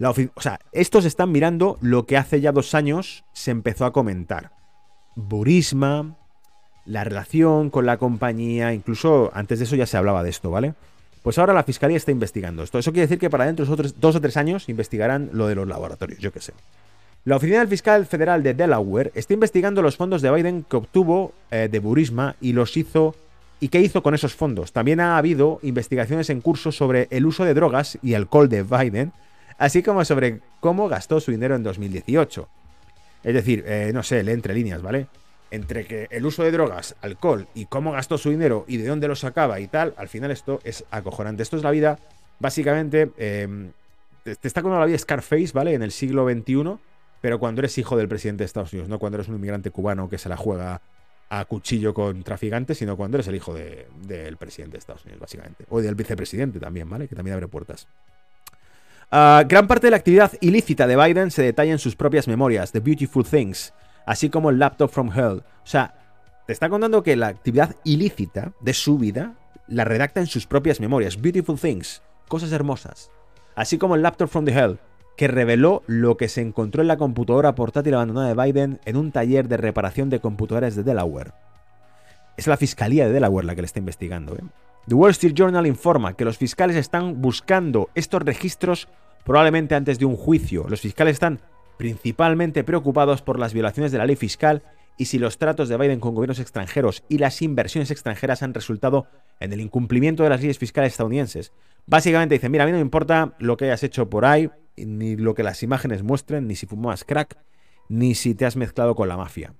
o 0.00 0.40
sea, 0.40 0.60
estos 0.72 1.04
están 1.04 1.32
mirando 1.32 1.78
lo 1.80 2.06
que 2.06 2.16
hace 2.16 2.40
ya 2.40 2.52
dos 2.52 2.74
años 2.74 3.24
se 3.32 3.50
empezó 3.50 3.84
a 3.84 3.92
comentar. 3.92 4.52
Burisma, 5.14 6.16
la 6.84 7.04
relación 7.04 7.70
con 7.70 7.86
la 7.86 7.96
compañía, 7.96 8.72
incluso 8.74 9.30
antes 9.34 9.58
de 9.58 9.64
eso 9.64 9.76
ya 9.76 9.86
se 9.86 9.96
hablaba 9.96 10.22
de 10.22 10.30
esto, 10.30 10.50
¿vale? 10.50 10.74
Pues 11.22 11.38
ahora 11.38 11.54
la 11.54 11.64
fiscalía 11.64 11.96
está 11.96 12.12
investigando 12.12 12.62
esto. 12.62 12.78
Eso 12.78 12.92
quiere 12.92 13.06
decir 13.06 13.18
que 13.18 13.30
para 13.30 13.46
dentro 13.46 13.66
de 13.66 13.72
otros 13.72 14.00
dos 14.00 14.14
o 14.14 14.20
tres 14.20 14.36
años 14.36 14.68
investigarán 14.68 15.30
lo 15.32 15.48
de 15.48 15.56
los 15.56 15.66
laboratorios, 15.66 16.20
yo 16.20 16.32
qué 16.32 16.40
sé. 16.40 16.52
La 17.24 17.34
Oficina 17.34 17.58
del 17.58 17.66
Fiscal 17.66 18.06
Federal 18.06 18.44
de 18.44 18.54
Delaware 18.54 19.10
está 19.16 19.34
investigando 19.34 19.82
los 19.82 19.96
fondos 19.96 20.22
de 20.22 20.30
Biden 20.30 20.62
que 20.62 20.76
obtuvo 20.76 21.32
eh, 21.50 21.68
de 21.68 21.80
Burisma 21.80 22.36
y 22.40 22.52
los 22.52 22.76
hizo 22.76 23.16
y 23.58 23.68
qué 23.68 23.80
hizo 23.80 24.04
con 24.04 24.14
esos 24.14 24.36
fondos. 24.36 24.70
También 24.70 25.00
ha 25.00 25.18
habido 25.18 25.58
investigaciones 25.62 26.30
en 26.30 26.40
curso 26.40 26.70
sobre 26.70 27.08
el 27.10 27.26
uso 27.26 27.44
de 27.44 27.54
drogas 27.54 27.98
y 28.02 28.14
alcohol 28.14 28.48
de 28.48 28.62
Biden, 28.62 29.12
así 29.58 29.82
como 29.82 30.04
sobre 30.04 30.40
cómo 30.60 30.88
gastó 30.88 31.20
su 31.20 31.30
dinero 31.30 31.54
en 31.54 31.62
2018. 31.62 32.48
Es 33.24 33.34
decir, 33.34 33.64
eh, 33.66 33.90
no 33.92 34.02
sé, 34.02 34.22
lee 34.22 34.32
entre 34.32 34.54
líneas, 34.54 34.82
¿vale? 34.82 35.08
Entre 35.50 35.86
que 35.86 36.08
el 36.10 36.26
uso 36.26 36.42
de 36.42 36.50
drogas, 36.50 36.96
alcohol 37.02 37.48
y 37.54 37.66
cómo 37.66 37.92
gastó 37.92 38.18
su 38.18 38.30
dinero 38.30 38.64
y 38.68 38.76
de 38.76 38.88
dónde 38.88 39.08
lo 39.08 39.16
sacaba 39.16 39.60
y 39.60 39.68
tal, 39.68 39.94
al 39.96 40.08
final 40.08 40.30
esto 40.30 40.60
es 40.64 40.84
acojonante. 40.90 41.42
Esto 41.42 41.56
es 41.56 41.62
la 41.62 41.70
vida, 41.70 41.98
básicamente, 42.38 43.10
eh, 43.16 43.70
te 44.22 44.32
está 44.32 44.62
contando 44.62 44.80
la 44.80 44.86
vida 44.86 44.98
Scarface, 44.98 45.50
¿vale? 45.52 45.74
En 45.74 45.82
el 45.82 45.92
siglo 45.92 46.28
XXI 46.28 46.78
pero 47.20 47.38
cuando 47.38 47.60
eres 47.60 47.76
hijo 47.78 47.96
del 47.96 48.08
presidente 48.08 48.42
de 48.42 48.46
Estados 48.46 48.72
Unidos, 48.72 48.88
no 48.88 48.98
cuando 48.98 49.16
eres 49.16 49.28
un 49.28 49.36
inmigrante 49.36 49.70
cubano 49.70 50.08
que 50.08 50.18
se 50.18 50.28
la 50.28 50.36
juega 50.36 50.80
a 51.28 51.44
cuchillo 51.44 51.92
con 51.92 52.22
traficantes, 52.22 52.78
sino 52.78 52.96
cuando 52.96 53.16
eres 53.16 53.26
el 53.26 53.34
hijo 53.34 53.52
del 53.52 54.36
presidente 54.36 54.74
de 54.74 54.78
Estados 54.78 55.04
Unidos, 55.04 55.20
básicamente. 55.20 55.64
O 55.70 55.80
del 55.80 55.94
vicepresidente 55.94 56.60
también, 56.60 56.88
¿vale? 56.88 57.08
Que 57.08 57.16
también 57.16 57.34
abre 57.34 57.48
puertas. 57.48 57.88
Ah, 59.10 59.44
gran 59.46 59.68
parte 59.68 59.86
de 59.86 59.92
la 59.92 59.98
actividad 59.98 60.32
ilícita 60.40 60.86
de 60.86 60.96
Biden 60.96 61.30
se 61.30 61.42
detalla 61.42 61.72
en 61.72 61.78
sus 61.78 61.94
propias 61.94 62.26
memorias, 62.26 62.72
The 62.72 62.80
Beautiful 62.80 63.24
Things, 63.24 63.72
así 64.04 64.30
como 64.30 64.50
el 64.50 64.58
Laptop 64.58 64.90
from 64.90 65.10
Hell. 65.12 65.42
O 65.42 65.66
sea, 65.66 65.94
te 66.46 66.52
está 66.52 66.68
contando 66.68 67.02
que 67.02 67.14
la 67.14 67.28
actividad 67.28 67.76
ilícita 67.84 68.52
de 68.60 68.74
su 68.74 68.98
vida 68.98 69.34
la 69.68 69.84
redacta 69.84 70.20
en 70.20 70.26
sus 70.26 70.46
propias 70.46 70.80
memorias, 70.80 71.20
Beautiful 71.20 71.58
Things, 71.58 72.02
cosas 72.28 72.50
hermosas, 72.52 73.10
así 73.54 73.78
como 73.78 73.94
el 73.94 74.02
Laptop 74.02 74.28
from 74.28 74.44
the 74.44 74.52
Hell, 74.52 74.78
que 75.16 75.28
reveló 75.28 75.82
lo 75.86 76.16
que 76.16 76.28
se 76.28 76.40
encontró 76.40 76.82
en 76.82 76.88
la 76.88 76.96
computadora 76.96 77.54
portátil 77.54 77.94
abandonada 77.94 78.28
de 78.28 78.34
Biden 78.34 78.80
en 78.84 78.96
un 78.96 79.12
taller 79.12 79.48
de 79.48 79.56
reparación 79.56 80.10
de 80.10 80.20
computadoras 80.20 80.74
de 80.76 80.82
Delaware. 80.82 81.32
Es 82.36 82.46
la 82.46 82.56
Fiscalía 82.56 83.06
de 83.06 83.12
Delaware 83.12 83.46
la 83.46 83.54
que 83.54 83.62
le 83.62 83.66
está 83.66 83.78
investigando. 83.78 84.34
¿eh? 84.34 84.42
The 84.88 84.94
Wall 84.94 85.10
Street 85.10 85.34
Journal 85.34 85.66
informa 85.66 86.14
que 86.14 86.24
los 86.24 86.38
fiscales 86.38 86.76
están 86.76 87.20
buscando 87.20 87.90
estos 87.96 88.22
registros 88.22 88.86
probablemente 89.24 89.74
antes 89.74 89.98
de 89.98 90.04
un 90.04 90.16
juicio. 90.16 90.64
Los 90.68 90.80
fiscales 90.80 91.14
están 91.14 91.40
principalmente 91.76 92.62
preocupados 92.62 93.20
por 93.20 93.40
las 93.40 93.52
violaciones 93.52 93.90
de 93.90 93.98
la 93.98 94.06
ley 94.06 94.14
fiscal 94.14 94.62
y 94.96 95.06
si 95.06 95.18
los 95.18 95.38
tratos 95.38 95.68
de 95.68 95.76
Biden 95.76 95.98
con 95.98 96.14
gobiernos 96.14 96.38
extranjeros 96.38 97.02
y 97.08 97.18
las 97.18 97.42
inversiones 97.42 97.90
extranjeras 97.90 98.44
han 98.44 98.54
resultado 98.54 99.08
en 99.40 99.52
el 99.52 99.60
incumplimiento 99.60 100.22
de 100.22 100.28
las 100.28 100.40
leyes 100.40 100.58
fiscales 100.58 100.92
estadounidenses. 100.92 101.52
Básicamente 101.86 102.36
dicen, 102.36 102.52
mira, 102.52 102.62
a 102.62 102.66
mí 102.66 102.72
no 102.72 102.78
me 102.78 102.82
importa 102.82 103.34
lo 103.40 103.56
que 103.56 103.64
hayas 103.64 103.82
hecho 103.82 104.08
por 104.08 104.24
ahí, 104.24 104.50
ni 104.76 105.16
lo 105.16 105.34
que 105.34 105.42
las 105.42 105.64
imágenes 105.64 106.04
muestren, 106.04 106.46
ni 106.46 106.54
si 106.54 106.66
fumabas 106.66 107.02
crack, 107.02 107.36
ni 107.88 108.14
si 108.14 108.36
te 108.36 108.46
has 108.46 108.54
mezclado 108.54 108.94
con 108.94 109.08
la 109.08 109.16
mafia. 109.16 109.52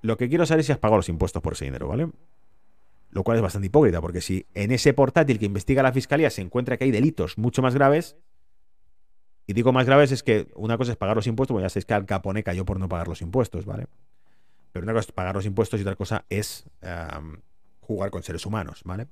Lo 0.00 0.16
que 0.16 0.30
quiero 0.30 0.46
saber 0.46 0.60
es 0.60 0.66
si 0.66 0.72
has 0.72 0.78
pagado 0.78 0.96
los 0.96 1.10
impuestos 1.10 1.42
por 1.42 1.52
ese 1.52 1.66
dinero, 1.66 1.88
¿vale? 1.88 2.08
Lo 3.12 3.22
cual 3.22 3.36
es 3.36 3.42
bastante 3.42 3.66
hipócrita, 3.66 4.00
porque 4.00 4.20
si 4.20 4.46
en 4.54 4.72
ese 4.72 4.94
portátil 4.94 5.38
que 5.38 5.46
investiga 5.46 5.82
la 5.82 5.92
fiscalía 5.92 6.30
se 6.30 6.40
encuentra 6.42 6.76
que 6.76 6.84
hay 6.84 6.90
delitos 6.90 7.38
mucho 7.38 7.62
más 7.62 7.74
graves, 7.74 8.16
y 9.46 9.52
digo 9.52 9.72
más 9.72 9.86
graves 9.86 10.12
es 10.12 10.22
que 10.22 10.48
una 10.54 10.78
cosa 10.78 10.92
es 10.92 10.96
pagar 10.96 11.16
los 11.16 11.26
impuestos, 11.26 11.52
bueno, 11.52 11.66
ya 11.66 11.70
sabéis 11.70 11.84
que 11.84 11.94
Al 11.94 12.06
Capone 12.06 12.42
cayó 12.42 12.64
por 12.64 12.80
no 12.80 12.88
pagar 12.88 13.08
los 13.08 13.20
impuestos, 13.20 13.66
¿vale? 13.66 13.86
Pero 14.72 14.84
una 14.84 14.94
cosa 14.94 15.06
es 15.08 15.12
pagar 15.12 15.34
los 15.34 15.44
impuestos 15.44 15.78
y 15.78 15.82
otra 15.82 15.94
cosa 15.94 16.24
es 16.30 16.64
jugar 17.80 18.10
con 18.10 18.22
seres 18.22 18.46
humanos, 18.46 18.80
¿vale? 18.84 19.08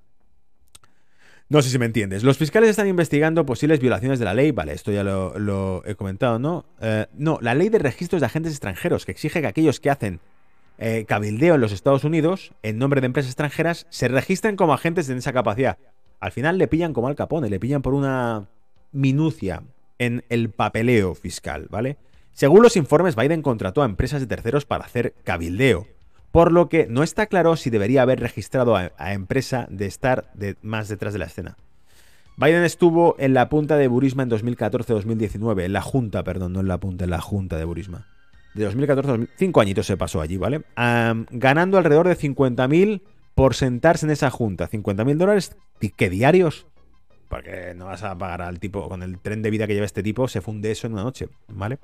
No 1.50 1.60
sé 1.62 1.68
si 1.68 1.78
me 1.80 1.86
entiendes. 1.86 2.22
Los 2.22 2.38
fiscales 2.38 2.70
están 2.70 2.86
investigando 2.86 3.44
posibles 3.44 3.80
violaciones 3.80 4.20
de 4.20 4.24
la 4.24 4.34
ley. 4.34 4.52
Vale, 4.52 4.72
esto 4.72 4.92
ya 4.92 5.02
lo, 5.02 5.84
he 5.84 5.96
comentado, 5.96 6.38
¿no? 6.38 6.64
Eh, 6.80 7.06
no, 7.14 7.40
la 7.42 7.56
ley 7.56 7.68
de 7.68 7.80
registros 7.80 8.20
de 8.20 8.26
agentes 8.26 8.52
extranjeros, 8.52 9.04
que 9.04 9.10
exige 9.10 9.40
que 9.40 9.48
aquellos 9.48 9.80
que 9.80 9.90
hacen 9.90 10.20
eh, 10.80 11.04
cabildeo 11.06 11.54
en 11.54 11.60
los 11.60 11.72
Estados 11.72 12.02
Unidos, 12.02 12.52
en 12.62 12.78
nombre 12.78 13.00
de 13.00 13.06
empresas 13.06 13.30
extranjeras, 13.30 13.86
se 13.90 14.08
registren 14.08 14.56
como 14.56 14.74
agentes 14.74 15.08
en 15.08 15.18
esa 15.18 15.32
capacidad. 15.32 15.78
Al 16.18 16.32
final 16.32 16.58
le 16.58 16.66
pillan 16.66 16.92
como 16.92 17.06
al 17.06 17.14
capone, 17.14 17.48
le 17.48 17.60
pillan 17.60 17.82
por 17.82 17.94
una 17.94 18.48
minucia 18.90 19.62
en 19.98 20.24
el 20.28 20.50
papeleo 20.50 21.14
fiscal, 21.14 21.68
¿vale? 21.70 21.96
Según 22.32 22.62
los 22.62 22.76
informes, 22.76 23.14
Biden 23.14 23.42
contrató 23.42 23.82
a 23.82 23.86
empresas 23.86 24.20
de 24.20 24.26
terceros 24.26 24.64
para 24.64 24.84
hacer 24.84 25.14
cabildeo 25.22 25.86
por 26.32 26.52
lo 26.52 26.68
que 26.68 26.86
no 26.86 27.02
está 27.02 27.26
claro 27.26 27.56
si 27.56 27.70
debería 27.70 28.02
haber 28.02 28.20
registrado 28.20 28.76
a, 28.76 29.12
empresa 29.12 29.66
de 29.70 29.86
estar 29.86 30.32
más 30.62 30.88
detrás 30.88 31.12
de 31.12 31.18
la 31.18 31.26
escena. 31.26 31.56
Biden 32.36 32.62
estuvo 32.62 33.16
en 33.18 33.34
la 33.34 33.48
punta 33.48 33.76
de 33.76 33.88
Burisma 33.88 34.22
en 34.22 34.30
2014-2019, 34.30 35.64
en 35.64 35.72
la 35.72 35.82
junta, 35.82 36.22
perdón, 36.22 36.54
no 36.54 36.60
en 36.60 36.68
la 36.68 36.78
punta, 36.78 37.04
en 37.04 37.10
la 37.10 37.20
junta 37.20 37.58
de 37.58 37.64
Burisma. 37.64 38.06
De 38.54 38.64
2014 38.64 39.10
a 39.10 39.26
cinco 39.36 39.60
añitos 39.60 39.86
se 39.86 39.96
pasó 39.96 40.20
allí, 40.20 40.36
¿vale? 40.36 40.62
ganando 40.76 41.78
alrededor 41.78 42.08
de 42.08 42.16
50.000 42.16 43.02
por 43.34 43.54
sentarse 43.54 44.06
en 44.06 44.12
esa 44.12 44.30
junta. 44.30 44.68
50.000 44.68 45.16
dólares, 45.16 45.56
¿qué 45.96 46.10
diarios? 46.10 46.66
Porque 47.28 47.74
no 47.76 47.86
vas 47.86 48.02
a 48.02 48.18
pagar 48.18 48.42
al 48.42 48.58
tipo, 48.58 48.88
con 48.88 49.02
el 49.02 49.18
tren 49.20 49.40
de 49.42 49.50
vida 49.50 49.66
que 49.66 49.74
lleva 49.74 49.86
este 49.86 50.02
tipo, 50.02 50.26
se 50.26 50.40
funde 50.40 50.72
eso 50.72 50.88
en 50.88 50.94
una 50.94 51.04
noche, 51.04 51.28
¿vale? 51.48 51.78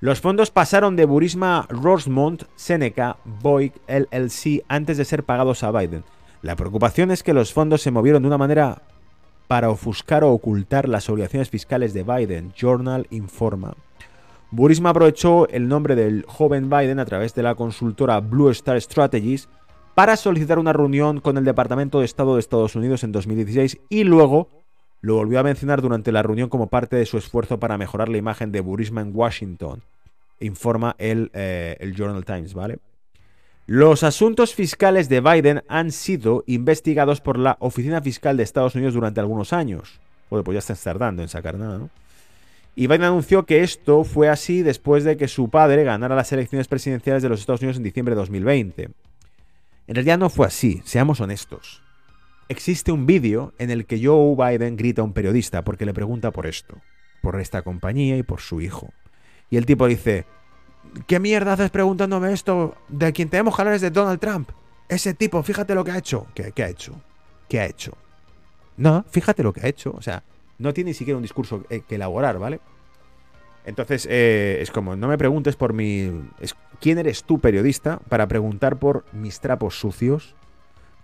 Los 0.00 0.20
fondos 0.20 0.50
pasaron 0.50 0.96
de 0.96 1.04
Burisma 1.04 1.66
Rosemont 1.70 2.42
Seneca 2.56 3.16
Boyd 3.24 3.72
LLC 3.86 4.64
antes 4.68 4.98
de 4.98 5.04
ser 5.04 5.24
pagados 5.24 5.62
a 5.62 5.70
Biden. 5.70 6.04
La 6.42 6.56
preocupación 6.56 7.10
es 7.10 7.22
que 7.22 7.32
los 7.32 7.52
fondos 7.52 7.82
se 7.82 7.92
movieron 7.92 8.22
de 8.22 8.28
una 8.28 8.36
manera 8.36 8.82
para 9.46 9.70
ofuscar 9.70 10.24
o 10.24 10.32
ocultar 10.32 10.88
las 10.88 11.08
obligaciones 11.08 11.50
fiscales 11.50 11.94
de 11.94 12.02
Biden, 12.02 12.52
Journal 12.52 13.06
informa. 13.10 13.74
Burisma 14.52 14.90
aprovechó 14.90 15.48
el 15.48 15.66
nombre 15.66 15.96
del 15.96 16.24
joven 16.28 16.70
Biden 16.70 17.00
a 17.00 17.04
través 17.04 17.34
de 17.34 17.42
la 17.42 17.54
consultora 17.54 18.20
Blue 18.20 18.50
Star 18.50 18.80
Strategies 18.80 19.48
para 19.94 20.16
solicitar 20.16 20.58
una 20.58 20.72
reunión 20.72 21.20
con 21.20 21.36
el 21.36 21.44
Departamento 21.44 21.98
de 21.98 22.04
Estado 22.04 22.34
de 22.34 22.40
Estados 22.40 22.76
Unidos 22.76 23.02
en 23.02 23.12
2016 23.12 23.78
y 23.88 24.04
luego 24.04 24.48
lo 25.00 25.16
volvió 25.16 25.40
a 25.40 25.42
mencionar 25.42 25.82
durante 25.82 26.12
la 26.12 26.22
reunión 26.22 26.48
como 26.48 26.68
parte 26.68 26.96
de 26.96 27.06
su 27.06 27.18
esfuerzo 27.18 27.58
para 27.58 27.76
mejorar 27.76 28.08
la 28.08 28.18
imagen 28.18 28.52
de 28.52 28.60
Burisma 28.60 29.00
en 29.00 29.10
Washington 29.12 29.82
informa 30.44 30.94
el, 30.98 31.30
eh, 31.32 31.76
el 31.80 31.94
Journal 31.94 32.24
Times, 32.24 32.54
¿vale? 32.54 32.78
Los 33.66 34.02
asuntos 34.02 34.54
fiscales 34.54 35.08
de 35.08 35.20
Biden 35.20 35.62
han 35.68 35.92
sido 35.92 36.42
investigados 36.46 37.20
por 37.20 37.38
la 37.38 37.56
Oficina 37.60 38.02
Fiscal 38.02 38.36
de 38.36 38.42
Estados 38.42 38.74
Unidos 38.74 38.94
durante 38.94 39.20
algunos 39.20 39.52
años. 39.52 40.00
Bueno, 40.28 40.44
pues 40.44 40.54
ya 40.54 40.58
están 40.58 40.76
tardando 40.82 41.22
en 41.22 41.28
sacar 41.28 41.56
nada, 41.56 41.78
¿no? 41.78 41.90
Y 42.74 42.86
Biden 42.86 43.04
anunció 43.04 43.44
que 43.44 43.62
esto 43.62 44.02
fue 44.04 44.28
así 44.28 44.62
después 44.62 45.04
de 45.04 45.16
que 45.16 45.28
su 45.28 45.50
padre 45.50 45.84
ganara 45.84 46.16
las 46.16 46.32
elecciones 46.32 46.68
presidenciales 46.68 47.22
de 47.22 47.28
los 47.28 47.40
Estados 47.40 47.60
Unidos 47.60 47.76
en 47.76 47.82
diciembre 47.82 48.14
de 48.14 48.20
2020. 48.20 48.90
En 49.86 49.94
realidad 49.94 50.18
no 50.18 50.30
fue 50.30 50.46
así, 50.46 50.80
seamos 50.84 51.20
honestos. 51.20 51.82
Existe 52.48 52.92
un 52.92 53.06
vídeo 53.06 53.52
en 53.58 53.70
el 53.70 53.86
que 53.86 54.04
Joe 54.04 54.36
Biden 54.36 54.76
grita 54.76 55.02
a 55.02 55.04
un 55.04 55.12
periodista 55.12 55.62
porque 55.62 55.84
le 55.84 55.94
pregunta 55.94 56.30
por 56.30 56.46
esto, 56.46 56.78
por 57.20 57.40
esta 57.40 57.62
compañía 57.62 58.16
y 58.16 58.22
por 58.22 58.40
su 58.40 58.60
hijo. 58.60 58.92
Y 59.50 59.58
el 59.58 59.66
tipo 59.66 59.86
dice, 59.86 60.24
¿qué 61.06 61.20
mierda 61.20 61.52
haces 61.52 61.70
preguntándome 61.70 62.32
esto? 62.32 62.74
De 62.88 63.12
quien 63.12 63.28
tenemos 63.28 63.54
que 63.54 63.62
hablar 63.62 63.74
es 63.74 63.82
de 63.82 63.90
Donald 63.90 64.20
Trump. 64.20 64.50
Ese 64.88 65.14
tipo, 65.14 65.42
fíjate 65.42 65.74
lo 65.74 65.84
que 65.84 65.90
ha 65.90 65.98
hecho. 65.98 66.26
¿Qué, 66.34 66.52
ha 66.62 66.68
hecho? 66.68 67.00
¿Qué 67.48 67.60
ha 67.60 67.66
hecho? 67.66 67.96
No, 68.76 69.04
fíjate 69.10 69.42
lo 69.42 69.52
que 69.52 69.60
ha 69.60 69.68
hecho. 69.68 69.92
O 69.96 70.02
sea, 70.02 70.22
no 70.62 70.72
tiene 70.72 70.90
ni 70.90 70.94
siquiera 70.94 71.16
un 71.16 71.22
discurso 71.22 71.64
eh, 71.68 71.82
que 71.86 71.96
elaborar, 71.96 72.38
¿vale? 72.38 72.60
Entonces, 73.64 74.06
eh, 74.10 74.58
es 74.60 74.70
como, 74.70 74.96
no 74.96 75.08
me 75.08 75.18
preguntes 75.18 75.56
por 75.56 75.72
mi... 75.72 76.10
¿Quién 76.80 76.98
eres 76.98 77.24
tú, 77.24 77.38
periodista, 77.38 78.00
para 78.08 78.26
preguntar 78.26 78.78
por 78.78 79.04
mis 79.12 79.40
trapos 79.40 79.78
sucios 79.78 80.34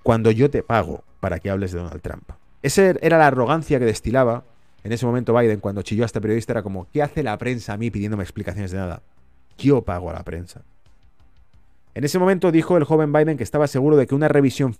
cuando 0.02 0.30
yo 0.30 0.50
te 0.50 0.62
pago 0.62 1.04
para 1.20 1.38
que 1.38 1.50
hables 1.50 1.72
de 1.72 1.78
Donald 1.78 2.00
Trump? 2.00 2.30
Esa 2.62 2.90
era 3.00 3.18
la 3.18 3.28
arrogancia 3.28 3.78
que 3.78 3.84
destilaba 3.84 4.44
en 4.84 4.92
ese 4.92 5.06
momento 5.06 5.36
Biden, 5.36 5.60
cuando 5.60 5.82
chilló 5.82 6.04
a 6.04 6.06
este 6.06 6.20
periodista, 6.20 6.52
era 6.52 6.62
como, 6.62 6.88
¿qué 6.90 7.02
hace 7.02 7.22
la 7.22 7.36
prensa 7.36 7.72
a 7.72 7.76
mí 7.76 7.90
pidiéndome 7.90 8.22
explicaciones 8.22 8.70
de 8.70 8.78
nada? 8.78 9.02
Yo 9.58 9.82
pago 9.82 10.10
a 10.10 10.12
la 10.12 10.22
prensa. 10.22 10.62
En 11.94 12.04
ese 12.04 12.18
momento 12.18 12.52
dijo 12.52 12.76
el 12.76 12.84
joven 12.84 13.12
Biden 13.12 13.36
que 13.36 13.42
estaba 13.42 13.66
seguro 13.66 13.96
de 13.96 14.06
que 14.06 14.14
una 14.14 14.28
revisión 14.28 14.76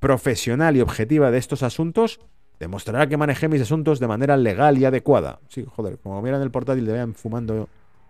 profesional 0.00 0.76
y 0.76 0.80
objetiva 0.80 1.30
de 1.30 1.38
estos 1.38 1.62
asuntos 1.62 2.20
demostrará 2.58 3.06
que 3.08 3.16
manejé 3.16 3.48
mis 3.48 3.62
asuntos 3.62 4.00
de 4.00 4.08
manera 4.08 4.36
legal 4.36 4.78
y 4.78 4.84
adecuada. 4.84 5.40
Sí, 5.48 5.64
joder, 5.76 5.98
como 5.98 6.20
miran 6.22 6.42
el 6.42 6.50
portátil 6.50 6.84
le 6.84 6.92
vean 6.92 7.14
fumando 7.14 7.68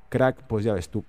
crack, 0.08 0.42
pues 0.46 0.64
ya 0.64 0.74
ves 0.74 0.88
tú. 0.88 1.04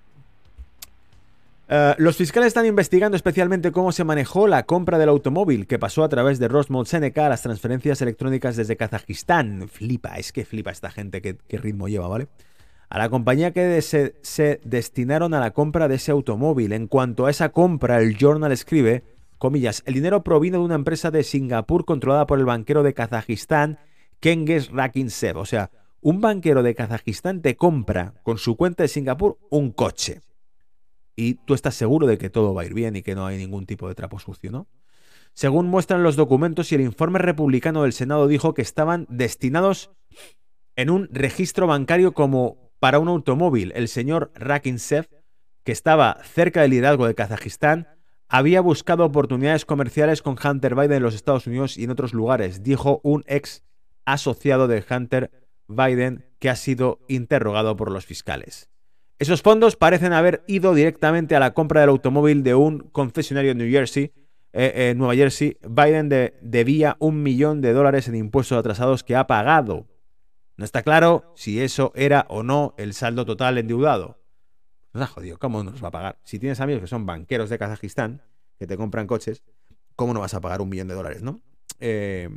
Eh, 1.72 1.94
los 1.98 2.16
fiscales 2.16 2.48
están 2.48 2.66
investigando 2.66 3.16
especialmente 3.16 3.70
cómo 3.70 3.92
se 3.92 4.02
manejó 4.02 4.48
la 4.48 4.64
compra 4.64 4.98
del 4.98 5.08
automóvil 5.08 5.68
que 5.68 5.78
pasó 5.78 6.02
a 6.02 6.08
través 6.08 6.40
de 6.40 6.48
Rosmont 6.48 6.88
Seneca 6.88 7.26
a 7.26 7.28
las 7.28 7.42
transferencias 7.42 8.02
electrónicas 8.02 8.56
desde 8.56 8.76
Kazajistán. 8.76 9.68
Flipa, 9.68 10.16
es 10.16 10.32
que 10.32 10.44
flipa 10.44 10.72
esta 10.72 10.90
gente, 10.90 11.22
qué, 11.22 11.58
ritmo 11.58 11.86
lleva, 11.86 12.08
¿vale? 12.08 12.26
A 12.88 12.98
la 12.98 13.08
compañía 13.08 13.52
que 13.52 13.80
se 13.82 14.60
destinaron 14.64 15.32
a 15.32 15.38
la 15.38 15.52
compra 15.52 15.86
de 15.86 15.94
ese 15.94 16.10
automóvil. 16.10 16.72
En 16.72 16.88
cuanto 16.88 17.26
a 17.26 17.30
esa 17.30 17.50
compra, 17.50 18.00
el 18.00 18.16
Journal 18.16 18.50
escribe, 18.50 19.04
comillas, 19.40 19.82
el 19.86 19.94
dinero 19.94 20.22
provino 20.22 20.58
de 20.58 20.64
una 20.64 20.74
empresa 20.76 21.10
de 21.10 21.24
Singapur 21.24 21.84
controlada 21.86 22.26
por 22.26 22.38
el 22.38 22.44
banquero 22.44 22.84
de 22.84 22.94
Kazajistán, 22.94 23.80
Kenges 24.20 24.70
Rakinsev. 24.70 25.38
O 25.38 25.46
sea, 25.46 25.70
un 26.02 26.20
banquero 26.20 26.62
de 26.62 26.74
Kazajistán 26.74 27.40
te 27.40 27.56
compra 27.56 28.14
con 28.22 28.38
su 28.38 28.56
cuenta 28.56 28.84
de 28.84 28.88
Singapur 28.88 29.38
un 29.50 29.72
coche. 29.72 30.20
Y 31.16 31.34
tú 31.34 31.54
estás 31.54 31.74
seguro 31.74 32.06
de 32.06 32.18
que 32.18 32.30
todo 32.30 32.54
va 32.54 32.62
a 32.62 32.66
ir 32.66 32.74
bien 32.74 32.94
y 32.96 33.02
que 33.02 33.14
no 33.14 33.26
hay 33.26 33.38
ningún 33.38 33.66
tipo 33.66 33.88
de 33.88 33.94
trapo 33.94 34.18
sucio, 34.18 34.52
¿no? 34.52 34.68
Según 35.32 35.66
muestran 35.68 36.02
los 36.02 36.16
documentos 36.16 36.70
y 36.70 36.74
el 36.74 36.82
informe 36.82 37.18
republicano 37.18 37.82
del 37.82 37.94
Senado 37.94 38.28
dijo 38.28 38.52
que 38.52 38.62
estaban 38.62 39.06
destinados 39.08 39.90
en 40.76 40.90
un 40.90 41.08
registro 41.10 41.66
bancario 41.66 42.12
como 42.12 42.70
para 42.78 42.98
un 42.98 43.08
automóvil. 43.08 43.72
El 43.74 43.88
señor 43.88 44.32
Rakinsev, 44.34 45.08
que 45.64 45.72
estaba 45.72 46.18
cerca 46.24 46.60
del 46.60 46.72
liderazgo 46.72 47.06
de 47.06 47.14
Kazajistán, 47.14 47.88
había 48.30 48.60
buscado 48.60 49.04
oportunidades 49.04 49.64
comerciales 49.64 50.22
con 50.22 50.36
Hunter 50.42 50.76
Biden 50.76 50.92
en 50.92 51.02
los 51.02 51.16
Estados 51.16 51.48
Unidos 51.48 51.76
y 51.76 51.84
en 51.84 51.90
otros 51.90 52.14
lugares, 52.14 52.62
dijo 52.62 53.00
un 53.02 53.24
ex 53.26 53.64
asociado 54.04 54.68
de 54.68 54.84
Hunter 54.88 55.32
Biden 55.66 56.24
que 56.38 56.48
ha 56.48 56.56
sido 56.56 57.00
interrogado 57.08 57.76
por 57.76 57.90
los 57.90 58.06
fiscales. 58.06 58.70
Esos 59.18 59.42
fondos 59.42 59.76
parecen 59.76 60.12
haber 60.12 60.44
ido 60.46 60.74
directamente 60.74 61.34
a 61.34 61.40
la 61.40 61.54
compra 61.54 61.80
del 61.80 61.90
automóvil 61.90 62.42
de 62.44 62.54
un 62.54 62.78
concesionario 62.78 63.50
en 63.50 63.58
New 63.58 63.70
Jersey. 63.70 64.12
Eh, 64.52 64.94
Nueva 64.96 65.14
Jersey, 65.14 65.58
Biden 65.68 66.08
debía 66.40 66.96
un 67.00 67.22
millón 67.22 67.60
de 67.60 67.72
dólares 67.72 68.08
en 68.08 68.14
impuestos 68.14 68.56
atrasados 68.56 69.02
que 69.02 69.16
ha 69.16 69.26
pagado. 69.26 69.88
No 70.56 70.64
está 70.64 70.82
claro 70.82 71.32
si 71.34 71.60
eso 71.60 71.92
era 71.96 72.26
o 72.28 72.42
no 72.42 72.74
el 72.78 72.94
saldo 72.94 73.26
total 73.26 73.58
endeudado. 73.58 74.19
Nos 74.92 75.04
ha 75.04 75.06
jodido, 75.06 75.38
¿cómo 75.38 75.62
nos 75.62 75.82
va 75.82 75.88
a 75.88 75.92
pagar? 75.92 76.18
Si 76.24 76.38
tienes 76.38 76.60
amigos 76.60 76.82
que 76.82 76.88
son 76.88 77.06
banqueros 77.06 77.48
de 77.50 77.58
Kazajistán, 77.58 78.22
que 78.58 78.66
te 78.66 78.76
compran 78.76 79.06
coches, 79.06 79.42
¿cómo 79.96 80.12
no 80.14 80.20
vas 80.20 80.34
a 80.34 80.40
pagar 80.40 80.60
un 80.60 80.68
millón 80.68 80.88
de 80.88 80.94
dólares, 80.94 81.22
no? 81.22 81.40
Eh, 81.78 82.28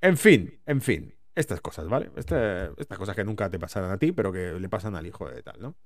en 0.00 0.16
fin, 0.16 0.60
en 0.66 0.80
fin, 0.80 1.14
estas 1.34 1.60
cosas, 1.60 1.88
¿vale? 1.88 2.10
Estas 2.16 2.98
cosas 2.98 3.16
que 3.16 3.24
nunca 3.24 3.48
te 3.48 3.58
pasarán 3.58 3.90
a 3.90 3.98
ti, 3.98 4.12
pero 4.12 4.32
que 4.32 4.52
le 4.52 4.68
pasan 4.68 4.96
al 4.96 5.06
hijo 5.06 5.28
de 5.28 5.42
tal, 5.42 5.60
¿no? 5.60 5.76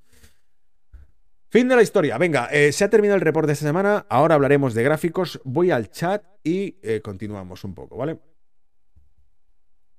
Fin 1.50 1.66
de 1.66 1.76
la 1.76 1.82
historia. 1.82 2.18
Venga, 2.18 2.46
eh, 2.52 2.72
se 2.72 2.84
ha 2.84 2.90
terminado 2.90 3.16
el 3.16 3.22
report 3.22 3.46
de 3.46 3.54
esta 3.54 3.64
semana. 3.64 4.04
Ahora 4.10 4.34
hablaremos 4.34 4.74
de 4.74 4.82
gráficos. 4.82 5.40
Voy 5.44 5.70
al 5.70 5.90
chat 5.90 6.22
y 6.44 6.78
eh, 6.82 7.00
continuamos 7.00 7.64
un 7.64 7.74
poco, 7.74 7.96
¿vale? 7.96 8.18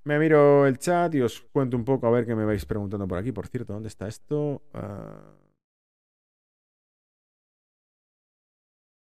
Me 0.03 0.19
miro 0.19 0.67
el 0.67 0.77
chat 0.77 1.13
y 1.15 1.21
os 1.21 1.41
cuento 1.41 1.75
un 1.75 1.85
poco 1.85 2.05
a 2.05 2.11
ver 2.11 2.27
qué 2.27 2.35
me 2.35 2.45
vais 2.45 2.65
preguntando 2.65 3.07
por 3.07 3.17
aquí. 3.17 3.31
Por 3.31 3.47
cierto, 3.47 3.73
¿dónde 3.73 3.87
está 3.87 4.07
esto? 4.07 4.61
Ah, 4.73 5.33